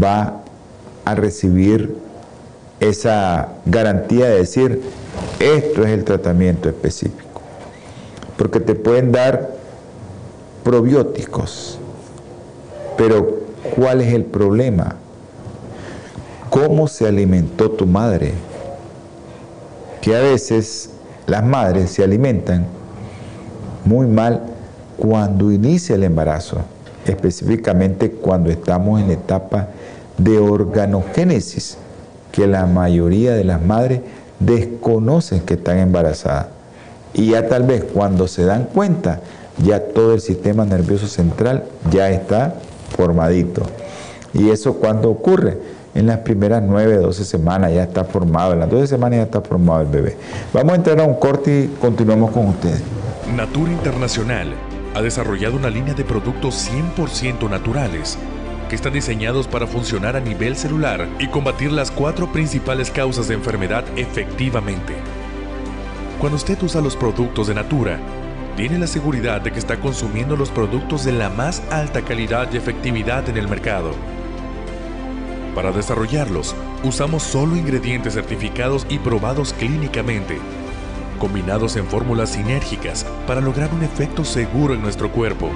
[0.00, 0.42] va
[1.04, 1.96] a recibir
[2.78, 4.80] esa garantía de decir,
[5.40, 7.40] esto es el tratamiento específico.
[8.36, 9.56] Porque te pueden dar
[10.62, 11.80] probióticos,
[12.96, 13.40] pero
[13.74, 14.94] ¿cuál es el problema?
[16.50, 18.32] ¿Cómo se alimentó tu madre?
[20.00, 20.90] Que a veces
[21.26, 22.66] las madres se alimentan
[23.84, 24.42] muy mal
[24.96, 26.58] cuando inicia el embarazo,
[27.06, 29.68] específicamente cuando estamos en la etapa
[30.16, 31.76] de organogénesis
[32.32, 34.00] que la mayoría de las madres
[34.40, 36.46] desconocen que están embarazadas.
[37.12, 39.20] Y ya tal vez cuando se dan cuenta,
[39.64, 42.54] ya todo el sistema nervioso central ya está
[42.96, 43.62] formadito.
[44.34, 45.77] ¿Y eso cuando ocurre?
[45.98, 49.40] En las primeras 9, 12 semanas ya está formado, en las 12 semanas ya está
[49.40, 50.16] formado el bebé.
[50.52, 52.80] Vamos a entrar a un corte y continuamos con ustedes.
[53.34, 54.54] Natura Internacional
[54.94, 58.16] ha desarrollado una línea de productos 100% naturales
[58.68, 63.34] que están diseñados para funcionar a nivel celular y combatir las cuatro principales causas de
[63.34, 64.94] enfermedad efectivamente.
[66.20, 67.98] Cuando usted usa los productos de Natura,
[68.56, 72.56] tiene la seguridad de que está consumiendo los productos de la más alta calidad y
[72.56, 73.90] efectividad en el mercado.
[75.58, 80.38] Para desarrollarlos, usamos solo ingredientes certificados y probados clínicamente,
[81.18, 85.50] combinados en fórmulas sinérgicas para lograr un efecto seguro en nuestro cuerpo.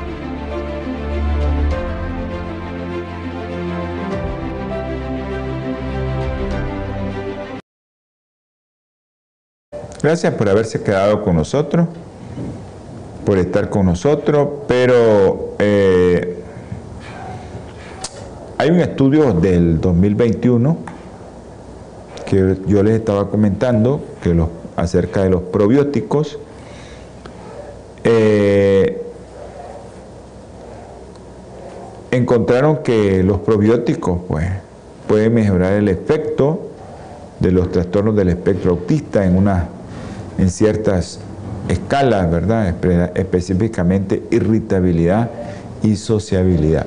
[10.03, 11.87] Gracias por haberse quedado con nosotros,
[13.25, 16.43] por estar con nosotros, pero eh,
[18.63, 20.77] hay un estudio del 2021
[22.27, 26.39] que yo les estaba comentando que los, acerca de los probióticos.
[28.05, 29.03] Eh,
[32.13, 34.47] encontraron que los probióticos pues,
[35.09, 36.69] pueden mejorar el efecto
[37.41, 39.67] de los trastornos del espectro autista en una
[40.39, 41.19] en ciertas
[41.69, 42.77] escalas, ¿verdad?
[43.17, 45.31] específicamente irritabilidad
[45.83, 46.87] y sociabilidad.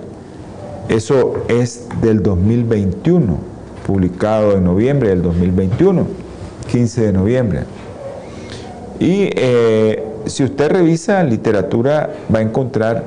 [0.89, 3.38] Eso es del 2021,
[3.86, 6.06] publicado en noviembre del 2021,
[6.71, 7.63] 15 de noviembre.
[9.00, 13.04] Y eh, si usted revisa literatura va a encontrar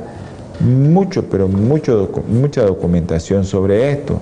[0.60, 4.18] mucho, pero mucho, mucha documentación sobre esto.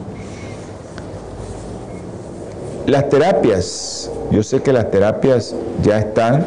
[2.86, 6.44] Las terapias, yo sé que las terapias ya están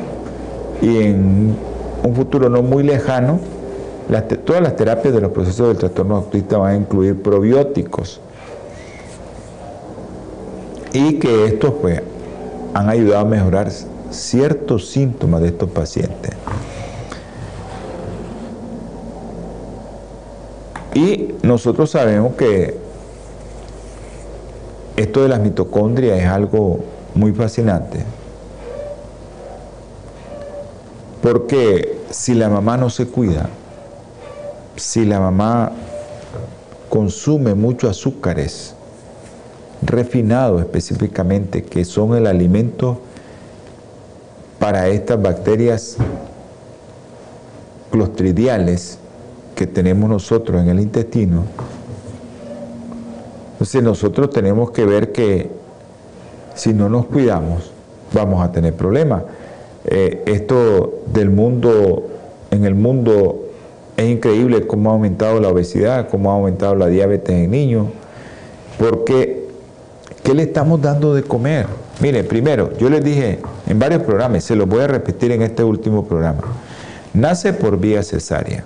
[0.82, 1.56] y en
[2.04, 3.40] un futuro no muy lejano,
[4.44, 8.20] todas las terapias de los procesos del trastorno autista van a incluir probióticos
[10.94, 12.02] y que estos pues
[12.74, 13.70] han ayudado a mejorar
[14.10, 16.32] ciertos síntomas de estos pacientes.
[20.96, 22.78] Y nosotros sabemos que
[24.98, 26.80] esto de las mitocondrias es algo
[27.14, 28.04] muy fascinante.
[31.22, 33.50] Porque si la mamá no se cuida,
[34.80, 35.72] si la mamá
[36.90, 38.74] consume muchos azúcares
[39.82, 43.00] refinados específicamente, que son el alimento
[44.58, 45.98] para estas bacterias
[47.92, 48.98] clostridiales
[49.56, 51.44] que tenemos nosotros en el intestino,
[53.52, 55.50] entonces nosotros tenemos que ver que
[56.56, 57.72] si no nos cuidamos,
[58.14, 59.24] vamos a tener problemas.
[59.86, 62.08] Eh, esto del mundo,
[62.52, 63.49] en el mundo
[64.00, 67.88] es increíble cómo ha aumentado la obesidad, cómo ha aumentado la diabetes en niños,
[68.78, 69.46] porque
[70.24, 71.68] ¿qué le estamos dando de comer?
[72.00, 75.66] Mire, primero, yo les dije en varios programas, se los voy a repetir en este
[75.66, 76.40] último programa,
[77.14, 78.64] nace por vía cesárea,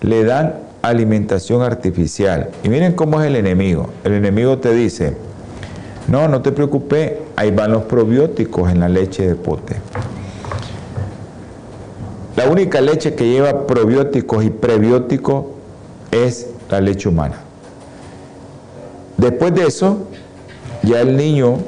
[0.00, 2.48] le dan alimentación artificial.
[2.62, 3.90] Y miren cómo es el enemigo.
[4.04, 5.14] El enemigo te dice,
[6.08, 9.76] no, no te preocupes, ahí van los probióticos en la leche de pote.
[12.36, 15.44] La única leche que lleva probióticos y prebióticos
[16.10, 17.36] es la leche humana.
[19.16, 20.08] Después de eso,
[20.82, 21.58] ya el niño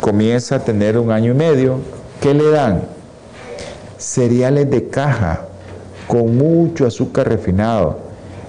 [0.00, 1.78] comienza a tener un año y medio.
[2.20, 2.82] ¿Qué le dan?
[3.96, 5.42] Cereales de caja
[6.08, 7.98] con mucho azúcar refinado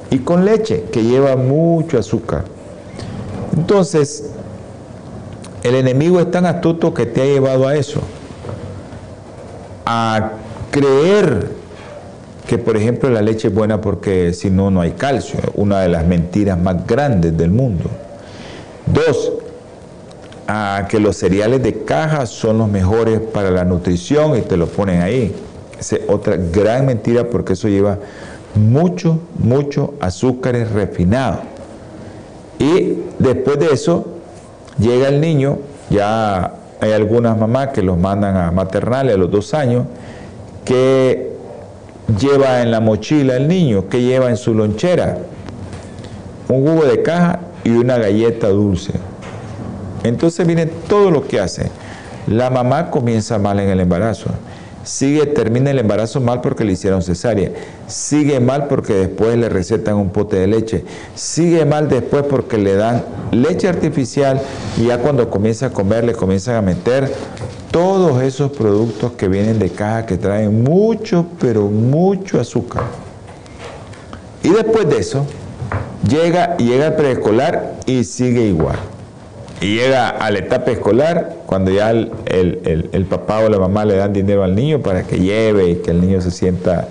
[0.10, 2.46] y con leche, que lleva mucho azúcar.
[3.56, 4.32] Entonces,
[5.64, 8.00] el enemigo es tan astuto que te ha llevado a eso,
[9.86, 10.32] a
[10.78, 11.48] creer
[12.48, 15.90] que, por ejemplo, la leche es buena porque si no, no hay calcio, una de
[15.90, 17.90] las mentiras más grandes del mundo.
[18.86, 19.34] Dos,
[20.48, 24.68] a que los cereales de caja son los mejores para la nutrición y te lo
[24.68, 25.36] ponen ahí.
[25.78, 27.98] Esa es otra gran mentira porque eso lleva
[28.56, 31.40] mucho, mucho azúcares refinados.
[32.60, 34.08] Y después de eso
[34.80, 35.58] llega el niño,
[35.90, 39.86] ya hay algunas mamás que los mandan a maternales a los dos años,
[40.68, 41.32] que
[42.20, 45.18] lleva en la mochila el niño, que lleva en su lonchera
[46.50, 48.94] un jugo de caja y una galleta dulce.
[50.04, 51.70] Entonces viene todo lo que hace.
[52.28, 54.32] La mamá comienza mal en el embarazo
[54.88, 57.52] sigue, termina el embarazo mal porque le hicieron cesárea,
[57.88, 62.76] sigue mal porque después le recetan un pote de leche, sigue mal después porque le
[62.76, 64.42] dan leche artificial
[64.78, 67.12] y ya cuando comienza a comer le comienzan a meter
[67.72, 72.84] todos esos productos que vienen de caja que traen mucho, pero mucho azúcar.
[74.42, 75.26] Y después de eso,
[76.08, 78.78] llega, llega el preescolar y sigue igual.
[79.60, 83.96] Y llega a la etapa escolar cuando ya el, el, papá o la mamá le
[83.96, 86.88] dan dinero al niño para que lleve y que el niño se sienta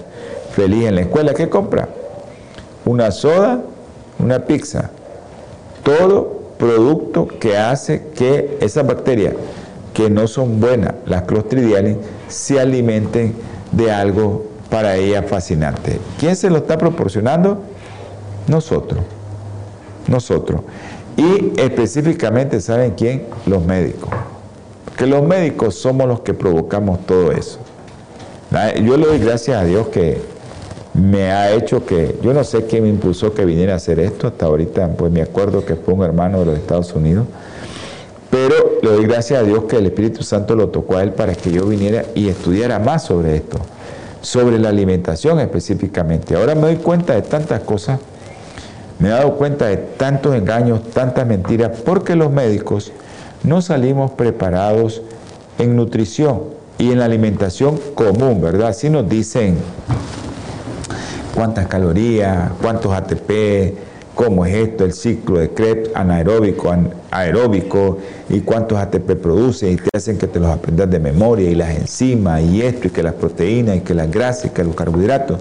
[0.53, 1.33] feliz en la escuela.
[1.33, 1.89] ¿Qué compra?
[2.85, 3.61] Una soda,
[4.19, 4.91] una pizza.
[5.85, 9.35] Todo producto que hace que esas bacterias
[9.95, 11.97] que no son buenas, las clostridiales,
[12.29, 13.35] se alimenten
[13.73, 16.01] de algo para ella fascinante.
[16.19, 17.63] ¿Quién se lo está proporcionando?
[18.49, 19.01] Nosotros.
[20.09, 20.61] Nosotros.
[21.17, 23.25] Y específicamente, ¿saben quién?
[23.47, 24.11] Los médicos.
[24.97, 27.59] Que los médicos somos los que provocamos todo eso.
[28.83, 30.21] Yo le doy gracias a Dios que
[30.95, 34.29] me ha hecho que, yo no sé quién me impulsó que viniera a hacer esto,
[34.29, 37.27] hasta ahorita pues me acuerdo que fue un hermano de los Estados Unidos,
[38.31, 41.35] pero le doy gracias a Dios que el Espíritu Santo lo tocó a él para
[41.35, 43.59] que yo viniera y estudiara más sobre esto,
[44.23, 46.35] sobre la alimentación específicamente.
[46.35, 48.01] Ahora me doy cuenta de tantas cosas
[48.99, 52.93] me he dado cuenta de tantos engaños, tantas mentiras, porque los médicos
[53.43, 55.03] no salimos preparados
[55.59, 56.43] en nutrición
[56.79, 58.75] y en la alimentación común, ¿verdad?
[58.75, 59.57] Si nos dicen
[61.35, 63.75] cuántas calorías, cuántos ATP,
[64.15, 66.75] cómo es esto, el ciclo de Krebs anaeróbico,
[67.11, 67.99] aeróbico,
[68.31, 71.77] y cuántos ATP produce, y te hacen que te los aprendas de memoria, y las
[71.77, 75.39] enzimas, y esto, y que las proteínas, y que las grasas, y que los carbohidratos.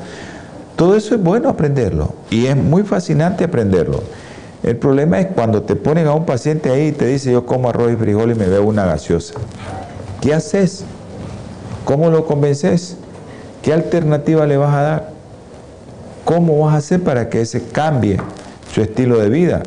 [0.75, 4.03] Todo eso es bueno aprenderlo y es muy fascinante aprenderlo.
[4.63, 7.69] El problema es cuando te ponen a un paciente ahí y te dice yo como
[7.69, 9.35] arroz y frijol y me veo una gaseosa.
[10.21, 10.83] ¿Qué haces?
[11.85, 12.97] ¿Cómo lo convences?
[13.61, 15.09] ¿Qué alternativa le vas a dar?
[16.25, 18.17] ¿Cómo vas a hacer para que ese cambie
[18.73, 19.63] su estilo de vida?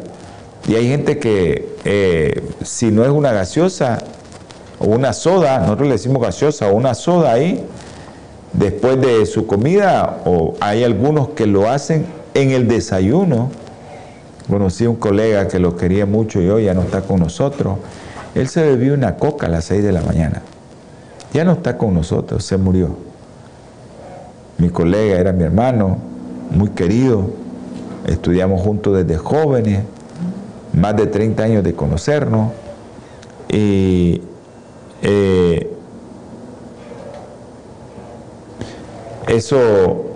[0.67, 3.99] Y hay gente que eh, si no es una gaseosa
[4.79, 7.65] o una soda, nosotros le decimos gaseosa o una soda ahí,
[8.53, 13.51] después de su comida o hay algunos que lo hacen en el desayuno.
[14.49, 17.79] Conocí un colega que lo quería mucho y hoy ya no está con nosotros.
[18.35, 20.43] Él se bebió una coca a las 6 de la mañana.
[21.33, 22.97] Ya no está con nosotros, se murió.
[24.57, 25.99] Mi colega era mi hermano,
[26.51, 27.31] muy querido.
[28.07, 29.83] Estudiamos juntos desde jóvenes,
[30.73, 32.53] más de 30 años de conocernos.
[33.51, 34.23] Y
[35.03, 35.78] eh,
[39.29, 40.07] Eso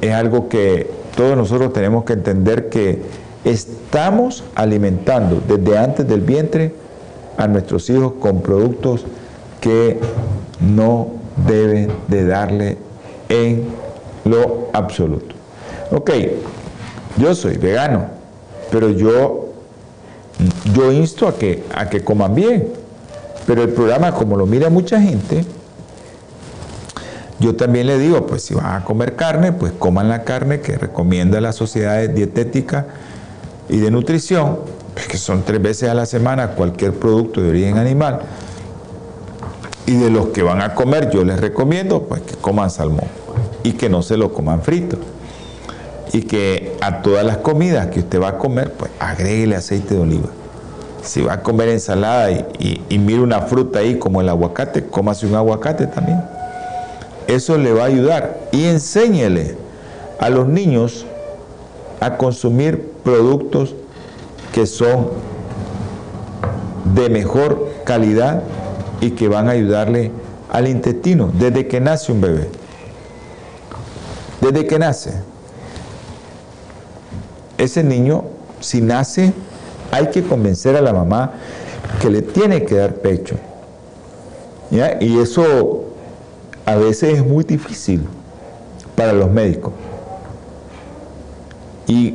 [0.00, 3.02] es algo que todos nosotros tenemos que entender que
[3.44, 6.74] estamos alimentando desde antes del vientre
[7.36, 9.04] a nuestros hijos con productos
[9.60, 9.98] que
[10.60, 11.08] no
[11.46, 12.78] deben de darle
[13.28, 13.66] en
[14.24, 15.34] lo absoluto.
[15.90, 16.10] Ok,
[17.16, 18.06] yo soy vegano,
[18.70, 19.48] pero yo,
[20.72, 22.68] yo insto a que, a que coman bien.
[23.46, 25.44] Pero el programa, como lo mira mucha gente,
[27.42, 30.78] yo también le digo, pues si van a comer carne, pues coman la carne que
[30.78, 32.86] recomienda la Sociedad Dietética
[33.68, 34.60] y de Nutrición,
[34.94, 38.20] pues, que son tres veces a la semana cualquier producto de origen animal.
[39.86, 43.08] Y de los que van a comer, yo les recomiendo pues que coman salmón
[43.64, 44.96] y que no se lo coman frito.
[46.12, 50.00] Y que a todas las comidas que usted va a comer, pues agréguele aceite de
[50.00, 50.28] oliva.
[51.02, 55.26] Si va a comer ensalada y, y, mire una fruta ahí como el aguacate, cómase
[55.26, 56.20] un aguacate también.
[57.34, 58.40] Eso le va a ayudar.
[58.52, 59.56] Y enséñele
[60.18, 61.06] a los niños
[61.98, 63.74] a consumir productos
[64.52, 65.08] que son
[66.94, 68.42] de mejor calidad
[69.00, 70.12] y que van a ayudarle
[70.50, 72.48] al intestino desde que nace un bebé.
[74.42, 75.14] Desde que nace.
[77.56, 78.24] Ese niño,
[78.60, 79.32] si nace,
[79.90, 81.32] hay que convencer a la mamá
[82.00, 83.36] que le tiene que dar pecho.
[85.00, 85.91] Y eso
[86.66, 88.06] a veces es muy difícil
[88.96, 89.72] para los médicos.
[91.86, 92.14] Y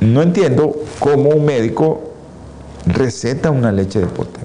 [0.00, 2.00] no entiendo cómo un médico
[2.86, 4.40] receta una leche de pote.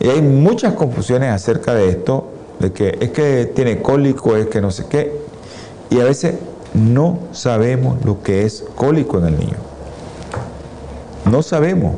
[0.00, 2.28] Y hay muchas confusiones acerca de esto,
[2.58, 5.12] de que es que tiene cólico, es que no sé qué.
[5.90, 6.36] Y a veces
[6.74, 9.56] no sabemos lo que es cólico en el niño.
[11.30, 11.96] No sabemos,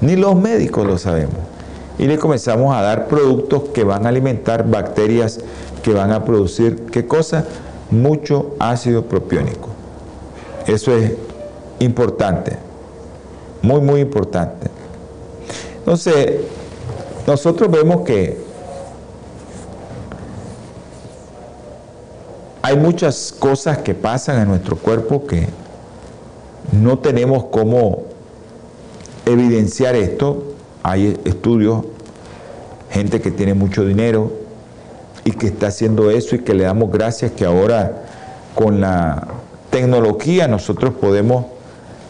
[0.00, 1.53] ni los médicos lo sabemos
[1.98, 5.40] y le comenzamos a dar productos que van a alimentar bacterias
[5.82, 7.44] que van a producir, ¿qué cosa?
[7.90, 9.68] Mucho ácido propiónico.
[10.66, 11.12] Eso es
[11.78, 12.56] importante,
[13.62, 14.68] muy, muy importante.
[15.78, 16.40] Entonces,
[17.26, 18.42] nosotros vemos que
[22.62, 25.46] hay muchas cosas que pasan en nuestro cuerpo que
[26.72, 28.04] no tenemos cómo
[29.26, 30.53] evidenciar esto
[30.84, 31.82] hay estudios,
[32.90, 34.30] gente que tiene mucho dinero
[35.24, 38.04] y que está haciendo eso y que le damos gracias que ahora
[38.54, 39.26] con la
[39.70, 41.46] tecnología nosotros podemos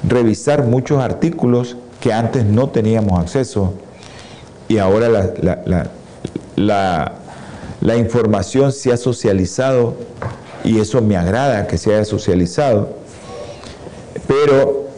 [0.06, 3.74] revisar muchos artículos que antes no teníamos acceso.
[4.66, 5.90] Y ahora la,
[6.56, 9.94] la, información se ha socializado
[10.64, 12.88] y eso me agrada que se haya socializado,
[14.26, 14.88] pero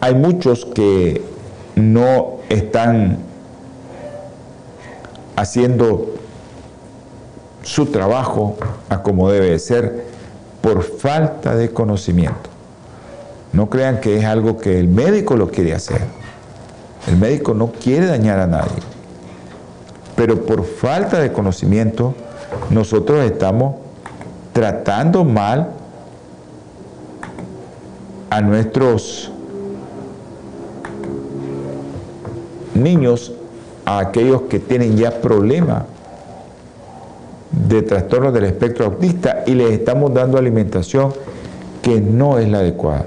[0.00, 1.37] hay muchos que
[1.78, 3.18] no están
[5.36, 6.14] haciendo
[7.62, 8.56] su trabajo
[8.88, 10.06] a como debe ser
[10.60, 12.50] por falta de conocimiento.
[13.52, 16.02] No crean que es algo que el médico lo quiere hacer.
[17.06, 18.82] El médico no quiere dañar a nadie.
[20.16, 22.14] Pero por falta de conocimiento,
[22.70, 23.76] nosotros estamos
[24.52, 25.70] tratando mal
[28.30, 29.30] a nuestros
[32.78, 33.32] niños,
[33.84, 35.84] a aquellos que tienen ya problemas
[37.50, 41.12] de trastornos del espectro autista y les estamos dando alimentación
[41.82, 43.06] que no es la adecuada.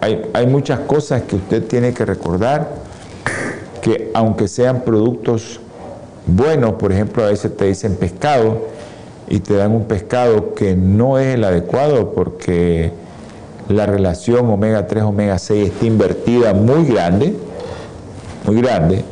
[0.00, 2.68] Hay, muchas cosas que usted tiene que recordar,
[3.82, 5.60] que aunque sean productos
[6.26, 8.68] buenos, por ejemplo, a veces te dicen pescado
[9.28, 12.92] y te dan un pescado que no es el adecuado porque
[13.68, 17.34] la relación omega 3, omega 6 está invertida muy grande,
[18.48, 19.04] muy grande,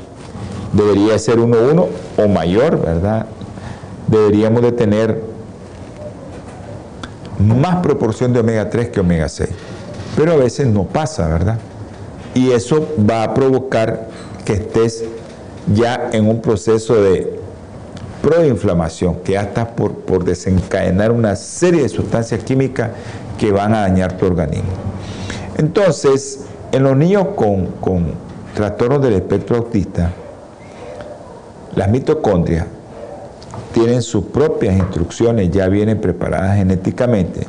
[0.72, 3.26] debería ser 1-1 o mayor, ¿verdad?
[4.06, 5.22] Deberíamos de tener
[7.38, 9.50] más proporción de omega 3 que omega 6
[10.16, 11.58] pero a veces no pasa, ¿verdad?
[12.34, 14.08] Y eso va a provocar
[14.46, 15.04] que estés
[15.74, 17.38] ya en un proceso de
[18.22, 22.90] proinflamación, que ya estás por, desencadenar una serie de sustancias químicas
[23.38, 24.70] que van a dañar tu organismo.
[25.58, 26.40] Entonces,
[26.72, 28.25] en los niños con
[28.56, 30.12] trastornos del espectro autista,
[31.74, 32.64] las mitocondrias
[33.74, 37.46] tienen sus propias instrucciones, ya vienen preparadas genéticamente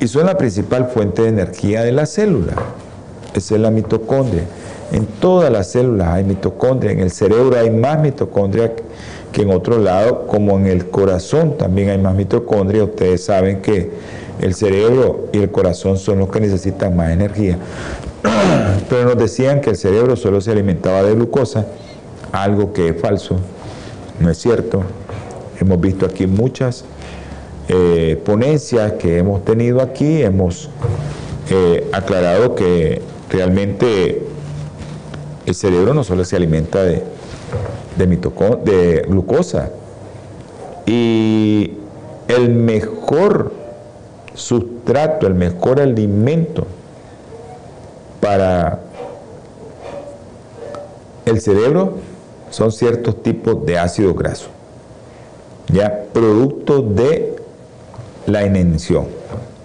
[0.00, 2.54] y son la principal fuente de energía de la célula.
[3.34, 4.42] Esa es la mitocondria.
[4.90, 8.72] En todas las células hay mitocondria, en el cerebro hay más mitocondria
[9.30, 12.82] que en otro lado, como en el corazón también hay más mitocondria.
[12.82, 13.92] Ustedes saben que
[14.40, 17.58] el cerebro y el corazón son los que necesitan más energía.
[18.88, 21.66] Pero nos decían que el cerebro solo se alimentaba de glucosa,
[22.32, 23.36] algo que es falso,
[24.20, 24.82] no es cierto.
[25.60, 26.84] Hemos visto aquí muchas
[27.68, 30.68] eh, ponencias que hemos tenido aquí, hemos
[31.50, 34.22] eh, aclarado que realmente
[35.46, 37.02] el cerebro no solo se alimenta de,
[39.08, 39.70] glucosa,
[40.86, 41.72] y
[42.28, 43.52] el mejor
[44.34, 46.66] sustrato, el mejor alimento
[48.24, 48.80] para
[51.26, 51.98] el cerebro
[52.48, 54.46] son ciertos tipos de ácido graso,
[55.70, 57.36] ya producto de
[58.24, 59.08] la inanición,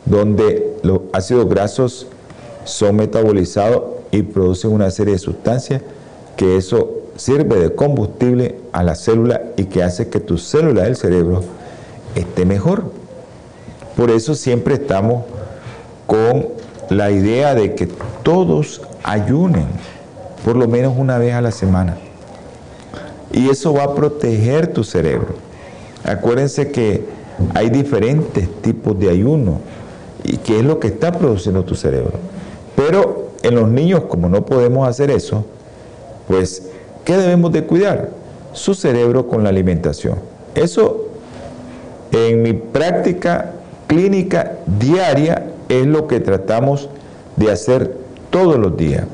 [0.03, 2.07] donde los ácidos grasos
[2.65, 5.81] son metabolizados y producen una serie de sustancias
[6.35, 10.97] que eso sirve de combustible a la célula y que hace que tu célula del
[10.97, 11.43] cerebro
[12.13, 12.91] esté mejor.
[13.95, 15.23] Por eso siempre estamos
[16.05, 16.58] con
[16.89, 17.87] la idea de que
[18.23, 19.65] todos ayunen
[20.43, 21.97] por lo menos una vez a la semana.
[23.31, 25.35] Y eso va a proteger tu cerebro.
[26.03, 27.05] Acuérdense que
[27.53, 29.59] hay diferentes tipos de ayuno
[30.23, 32.13] y qué es lo que está produciendo tu cerebro.
[32.75, 35.45] Pero en los niños, como no podemos hacer eso,
[36.27, 36.69] pues,
[37.05, 38.09] ¿qué debemos de cuidar?
[38.53, 40.15] Su cerebro con la alimentación.
[40.55, 41.05] Eso
[42.11, 43.51] en mi práctica
[43.87, 46.89] clínica diaria es lo que tratamos
[47.35, 47.95] de hacer
[48.29, 49.05] todos los días.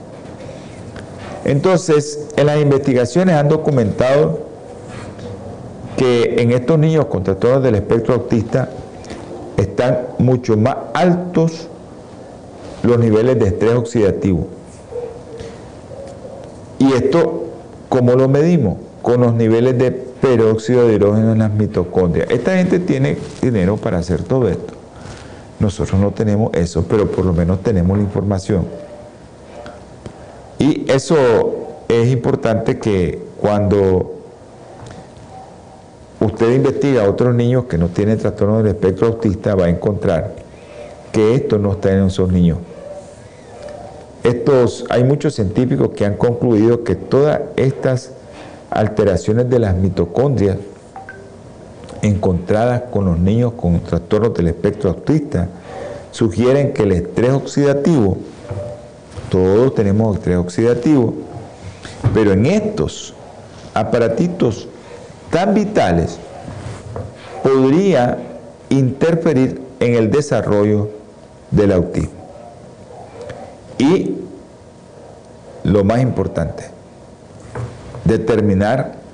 [1.43, 4.39] Entonces, en las investigaciones han documentado
[5.95, 8.69] que en estos niños con trastornos del espectro autista
[9.57, 11.67] están mucho más altos
[12.83, 14.47] los niveles de estrés oxidativo.
[16.79, 17.45] Y esto,
[17.89, 18.77] ¿cómo lo medimos?
[19.01, 22.29] Con los niveles de peróxido de hidrógeno en las mitocondrias.
[22.29, 24.74] Esta gente tiene dinero para hacer todo esto.
[25.59, 28.65] Nosotros no tenemos eso, pero por lo menos tenemos la información.
[30.59, 34.13] Y eso es importante que cuando
[36.19, 40.35] usted investiga a otros niños que no tienen trastorno del espectro autista, va a encontrar
[41.11, 42.57] que esto no está en esos niños.
[44.23, 48.11] Estos, hay muchos científicos que han concluido que todas estas
[48.71, 50.57] alteraciones de las mitocondrias
[52.05, 55.49] encontradas con los niños con trastornos del espectro autista
[56.11, 58.17] sugieren que el estrés oxidativo,
[59.29, 61.13] todos tenemos estrés oxidativo,
[62.13, 63.13] pero en estos
[63.73, 64.67] aparatitos
[65.29, 66.17] tan vitales
[67.43, 68.17] podría
[68.69, 70.89] interferir en el desarrollo
[71.51, 72.25] del autismo.
[73.77, 74.15] Y
[75.63, 76.63] lo más importante,
[78.05, 79.04] determinar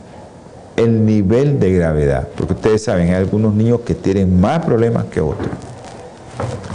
[0.84, 5.22] el nivel de gravedad, porque ustedes saben, hay algunos niños que tienen más problemas que
[5.22, 5.50] otros.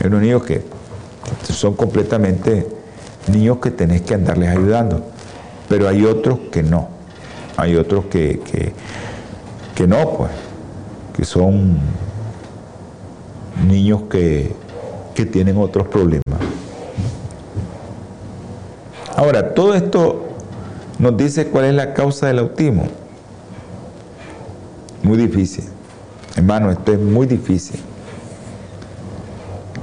[0.00, 0.62] Hay unos niños que
[1.52, 2.66] son completamente
[3.28, 5.02] niños que tenés que andarles ayudando,
[5.68, 6.88] pero hay otros que no.
[7.57, 8.40] Hay otros que,
[9.74, 10.30] que, no, pues,
[11.16, 11.78] que son
[13.66, 14.54] niños que,
[15.14, 16.22] que tienen otros problemas.
[19.16, 20.26] Ahora, todo esto
[20.98, 22.88] nos dice cuál es la causa del autismo.
[25.07, 25.62] Muy difícil.
[26.34, 27.78] Hermano, esto es muy difícil.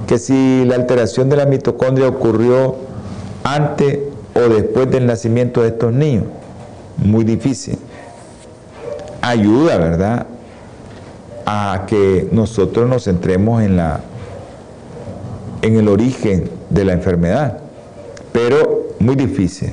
[0.06, 2.76] Que si la alteración de la mitocondria ocurrió
[3.42, 4.00] antes
[4.34, 6.24] o después del nacimiento de estos niños,
[6.98, 7.78] muy difícil.
[9.22, 10.26] Ayuda, ¿verdad?
[11.46, 14.00] A que nosotros nos centremos en la
[15.62, 17.60] en el origen de la enfermedad,
[18.30, 19.72] pero muy difícil.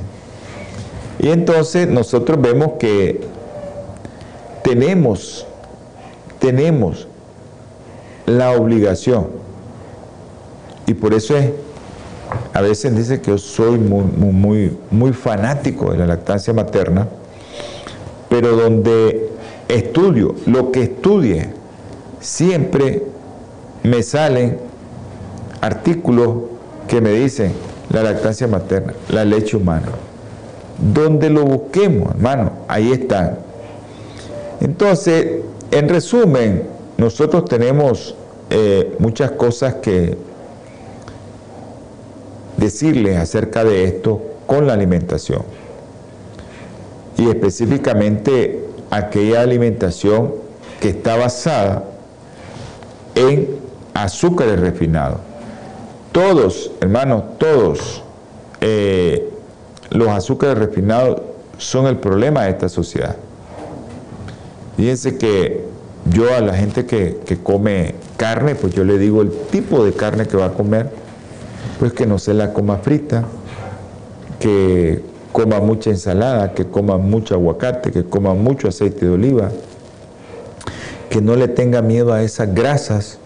[1.19, 3.30] Y entonces nosotros vemos que
[4.71, 5.45] tenemos,
[6.39, 7.05] tenemos
[8.25, 9.27] la obligación,
[10.87, 11.51] y por eso es,
[12.53, 17.09] a veces dice que yo soy muy, muy, muy fanático de la lactancia materna,
[18.29, 19.29] pero donde
[19.67, 21.49] estudio, lo que estudie,
[22.21, 23.03] siempre
[23.83, 24.57] me salen
[25.59, 26.43] artículos
[26.87, 27.51] que me dicen
[27.89, 29.87] la lactancia materna, la leche humana.
[30.77, 33.39] Donde lo busquemos, hermano, ahí están.
[34.61, 35.41] Entonces,
[35.71, 36.63] en resumen,
[36.97, 38.15] nosotros tenemos
[38.49, 40.15] eh, muchas cosas que
[42.57, 45.41] decirles acerca de esto con la alimentación.
[47.17, 50.35] Y específicamente aquella alimentación
[50.79, 51.85] que está basada
[53.15, 53.57] en
[53.93, 55.19] azúcares refinados.
[56.11, 58.03] Todos, hermanos, todos
[58.59, 59.29] eh,
[59.89, 61.21] los azúcares refinados
[61.57, 63.15] son el problema de esta sociedad.
[64.77, 65.65] Fíjense que
[66.09, 70.27] yo a la gente que, come carne, pues yo le digo el tipo de carne
[70.27, 70.89] que va a comer,
[71.79, 73.25] pues que no se la coma frita,
[74.39, 75.01] que
[75.31, 79.51] coma mucha ensalada, que coma mucho aguacate, que coma mucho aceite de oliva,
[81.09, 83.17] que no le tenga miedo a esas grasas,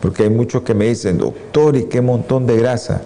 [0.00, 3.02] porque hay muchos que me dicen, doctor, ¿y qué montón de grasa?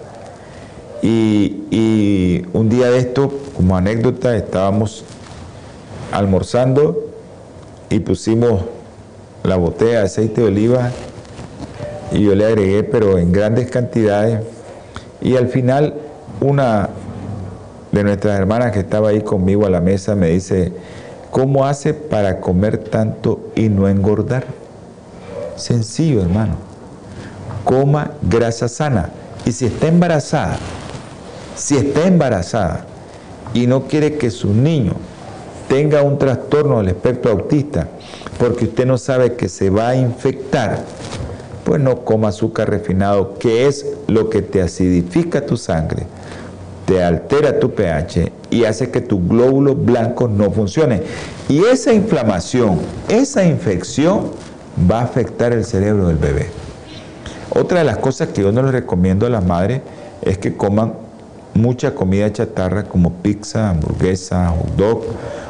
[1.01, 5.05] Y, y un día de esto, como anécdota, estábamos
[6.11, 7.08] almorzando
[7.89, 8.61] y pusimos
[9.43, 10.91] la botella de aceite de oliva
[12.11, 14.41] y yo le agregué, pero en grandes cantidades.
[15.21, 15.95] Y al final
[16.41, 16.89] una
[17.91, 20.71] de nuestras hermanas que estaba ahí conmigo a la mesa me dice,
[21.31, 24.45] ¿cómo hace para comer tanto y no engordar?
[25.55, 26.55] Sencillo, hermano.
[27.63, 29.09] Coma grasa sana.
[29.45, 30.57] Y si está embarazada,
[31.55, 32.85] si está embarazada
[33.53, 34.93] y no quiere que su niño
[35.69, 37.87] tenga un trastorno del espectro autista,
[38.37, 40.79] porque usted no sabe que se va a infectar,
[41.63, 46.07] pues no coma azúcar refinado, que es lo que te acidifica tu sangre,
[46.85, 51.03] te altera tu pH y hace que tus glóbulos blancos no funcionen.
[51.47, 54.31] Y esa inflamación, esa infección
[54.91, 56.47] va a afectar el cerebro del bebé.
[57.51, 59.81] Otra de las cosas que yo no les recomiendo a las madres
[60.23, 60.93] es que coman
[61.59, 65.03] mucha comida chatarra como pizza, hamburguesa, hot dog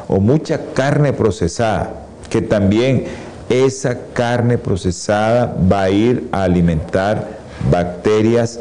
[0.08, 3.04] o mucha carne procesada, que también
[3.48, 7.38] esa carne procesada va a ir a alimentar
[7.70, 8.60] bacterias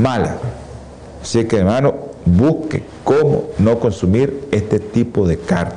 [0.00, 0.34] malas.
[1.22, 5.74] Así que hermano, busque cómo no consumir este tipo de carne.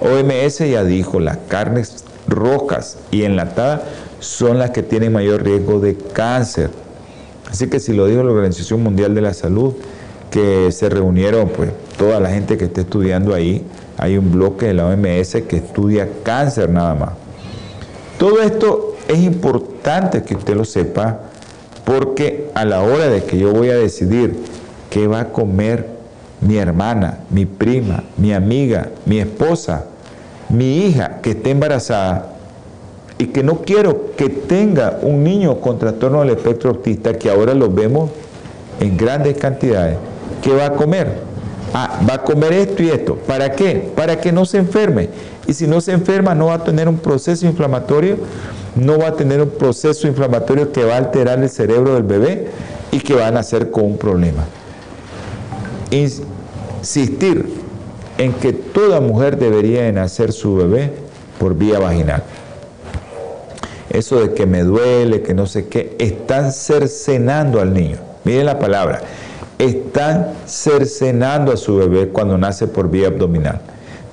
[0.00, 3.82] OMS ya dijo, las carnes rojas y enlatadas
[4.20, 6.70] son las que tienen mayor riesgo de cáncer.
[7.50, 9.74] Así que si lo dijo la Organización Mundial de la Salud,
[10.34, 13.64] que se reunieron pues toda la gente que esté estudiando ahí,
[13.96, 17.10] hay un bloque de la OMS que estudia cáncer nada más.
[18.18, 21.20] Todo esto es importante que usted lo sepa
[21.84, 24.36] porque a la hora de que yo voy a decidir
[24.90, 25.86] qué va a comer
[26.40, 29.84] mi hermana, mi prima, mi amiga, mi esposa,
[30.48, 32.32] mi hija que esté embarazada
[33.18, 37.54] y que no quiero que tenga un niño con trastorno del espectro autista, que ahora
[37.54, 38.10] lo vemos
[38.80, 39.96] en grandes cantidades,
[40.42, 41.18] ¿qué va a comer?
[41.72, 43.16] Ah, va a comer esto y esto.
[43.16, 43.90] ¿Para qué?
[43.96, 45.08] Para que no se enferme.
[45.46, 48.16] Y si no se enferma, no va a tener un proceso inflamatorio,
[48.76, 52.48] no va a tener un proceso inflamatorio que va a alterar el cerebro del bebé
[52.92, 54.44] y que va a nacer con un problema.
[55.90, 57.52] insistir
[58.18, 60.92] en que toda mujer debería de nacer su bebé
[61.38, 62.22] por vía vaginal.
[63.90, 67.98] Eso de que me duele, que no sé qué, están cercenando al niño.
[68.24, 69.02] Miren la palabra,
[69.66, 73.60] están cercenando a su bebé cuando nace por vía abdominal.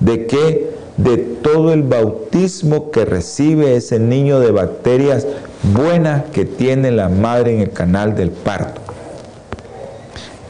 [0.00, 0.70] ¿De qué?
[0.96, 5.26] De todo el bautismo que recibe ese niño de bacterias
[5.62, 8.80] buenas que tiene la madre en el canal del parto.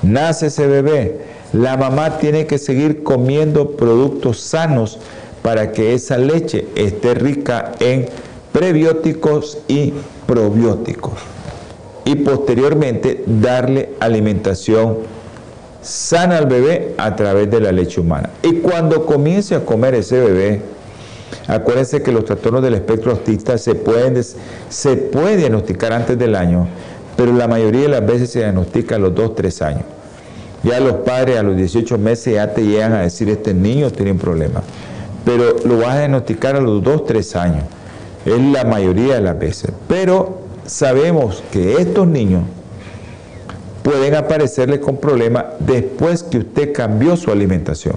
[0.02, 1.20] Nace ese bebé,
[1.52, 4.98] la mamá tiene que seguir comiendo productos sanos
[5.42, 8.06] para que esa leche esté rica en
[8.52, 9.92] prebióticos y
[10.26, 11.31] probióticos.
[12.04, 14.98] Y posteriormente darle alimentación
[15.82, 18.30] sana al bebé a través de la leche humana.
[18.42, 20.62] Y cuando comience a comer ese bebé,
[21.48, 24.22] acuérdense que los trastornos del espectro autista se pueden
[24.68, 26.66] se puede diagnosticar antes del año,
[27.16, 29.84] pero la mayoría de las veces se diagnostica a los 2, 3 años.
[30.62, 34.12] Ya los padres a los 18 meses ya te llegan a decir, este niño tiene
[34.12, 34.62] un problema.
[35.24, 37.64] Pero lo vas a diagnosticar a los 2, 3 años.
[38.24, 39.72] Es la mayoría de las veces.
[39.88, 42.42] Pero sabemos que estos niños
[43.82, 47.96] pueden aparecerles con problemas después que usted cambió su alimentación.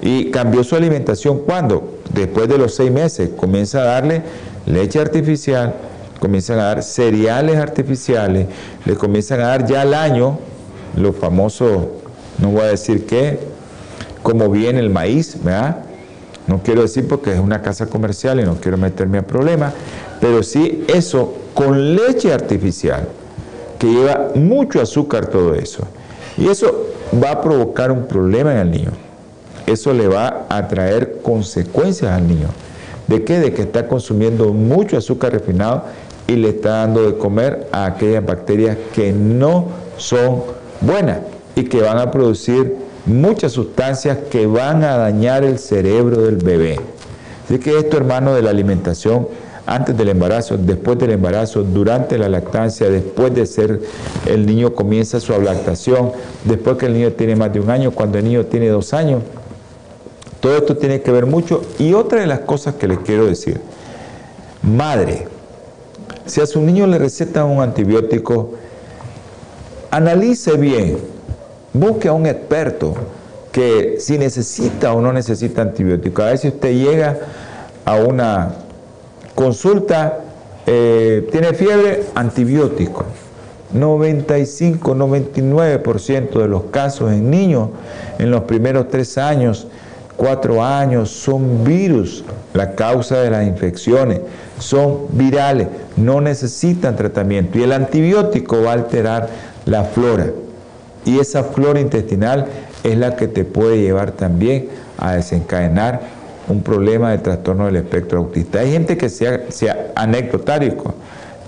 [0.00, 2.00] ¿Y cambió su alimentación cuando?
[2.12, 3.30] Después de los seis meses.
[3.36, 4.22] Comienza a darle
[4.66, 5.74] leche artificial,
[6.20, 8.46] comienzan a dar cereales artificiales,
[8.84, 10.38] le comienzan a dar ya al año
[10.96, 11.86] los famosos,
[12.38, 13.38] no voy a decir qué,
[14.22, 15.84] como viene el maíz, ¿verdad?
[16.46, 19.72] No quiero decir porque es una casa comercial y no quiero meterme a problemas,
[20.20, 23.08] pero sí eso con leche artificial,
[23.78, 25.84] que lleva mucho azúcar todo eso.
[26.36, 26.86] Y eso
[27.22, 28.90] va a provocar un problema en el niño.
[29.66, 32.48] Eso le va a traer consecuencias al niño.
[33.06, 33.38] ¿De qué?
[33.38, 35.84] De que está consumiendo mucho azúcar refinado
[36.26, 40.42] y le está dando de comer a aquellas bacterias que no son
[40.80, 41.20] buenas
[41.54, 46.80] y que van a producir muchas sustancias que van a dañar el cerebro del bebé.
[47.44, 49.28] Así que esto, hermano, de la alimentación
[49.66, 53.80] antes del embarazo, después del embarazo, durante la lactancia, después de ser
[54.24, 56.12] el niño comienza su lactación,
[56.44, 59.22] después que el niño tiene más de un año, cuando el niño tiene dos años.
[60.38, 61.62] Todo esto tiene que ver mucho.
[61.78, 63.60] Y otra de las cosas que les quiero decir,
[64.62, 65.26] madre,
[66.26, 68.54] si a su niño le recetan un antibiótico,
[69.90, 70.98] analice bien,
[71.72, 72.94] busque a un experto
[73.50, 76.22] que si necesita o no necesita antibiótico.
[76.22, 77.18] A veces usted llega
[77.84, 78.65] a una
[79.36, 80.18] consulta,
[80.66, 83.04] eh, tiene fiebre, antibiótico.
[83.72, 87.68] 95, 99% de los casos en niños
[88.18, 89.68] en los primeros tres años,
[90.16, 92.24] cuatro años, son virus
[92.54, 94.20] la causa de las infecciones,
[94.58, 99.28] son virales, no necesitan tratamiento y el antibiótico va a alterar
[99.66, 100.30] la flora.
[101.04, 102.46] Y esa flora intestinal
[102.82, 104.68] es la que te puede llevar también
[104.98, 106.15] a desencadenar
[106.48, 108.60] un problema de trastorno del espectro autista.
[108.60, 109.92] Hay gente que sea, sea.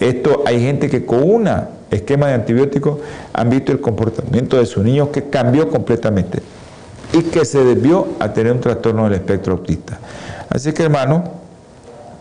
[0.01, 1.49] Esto hay gente que con un
[1.91, 2.99] esquema de antibióticos
[3.33, 6.41] han visto el comportamiento de sus niños que cambió completamente
[7.13, 9.99] y que se debió a tener un trastorno del espectro autista.
[10.51, 11.25] Así que hermano,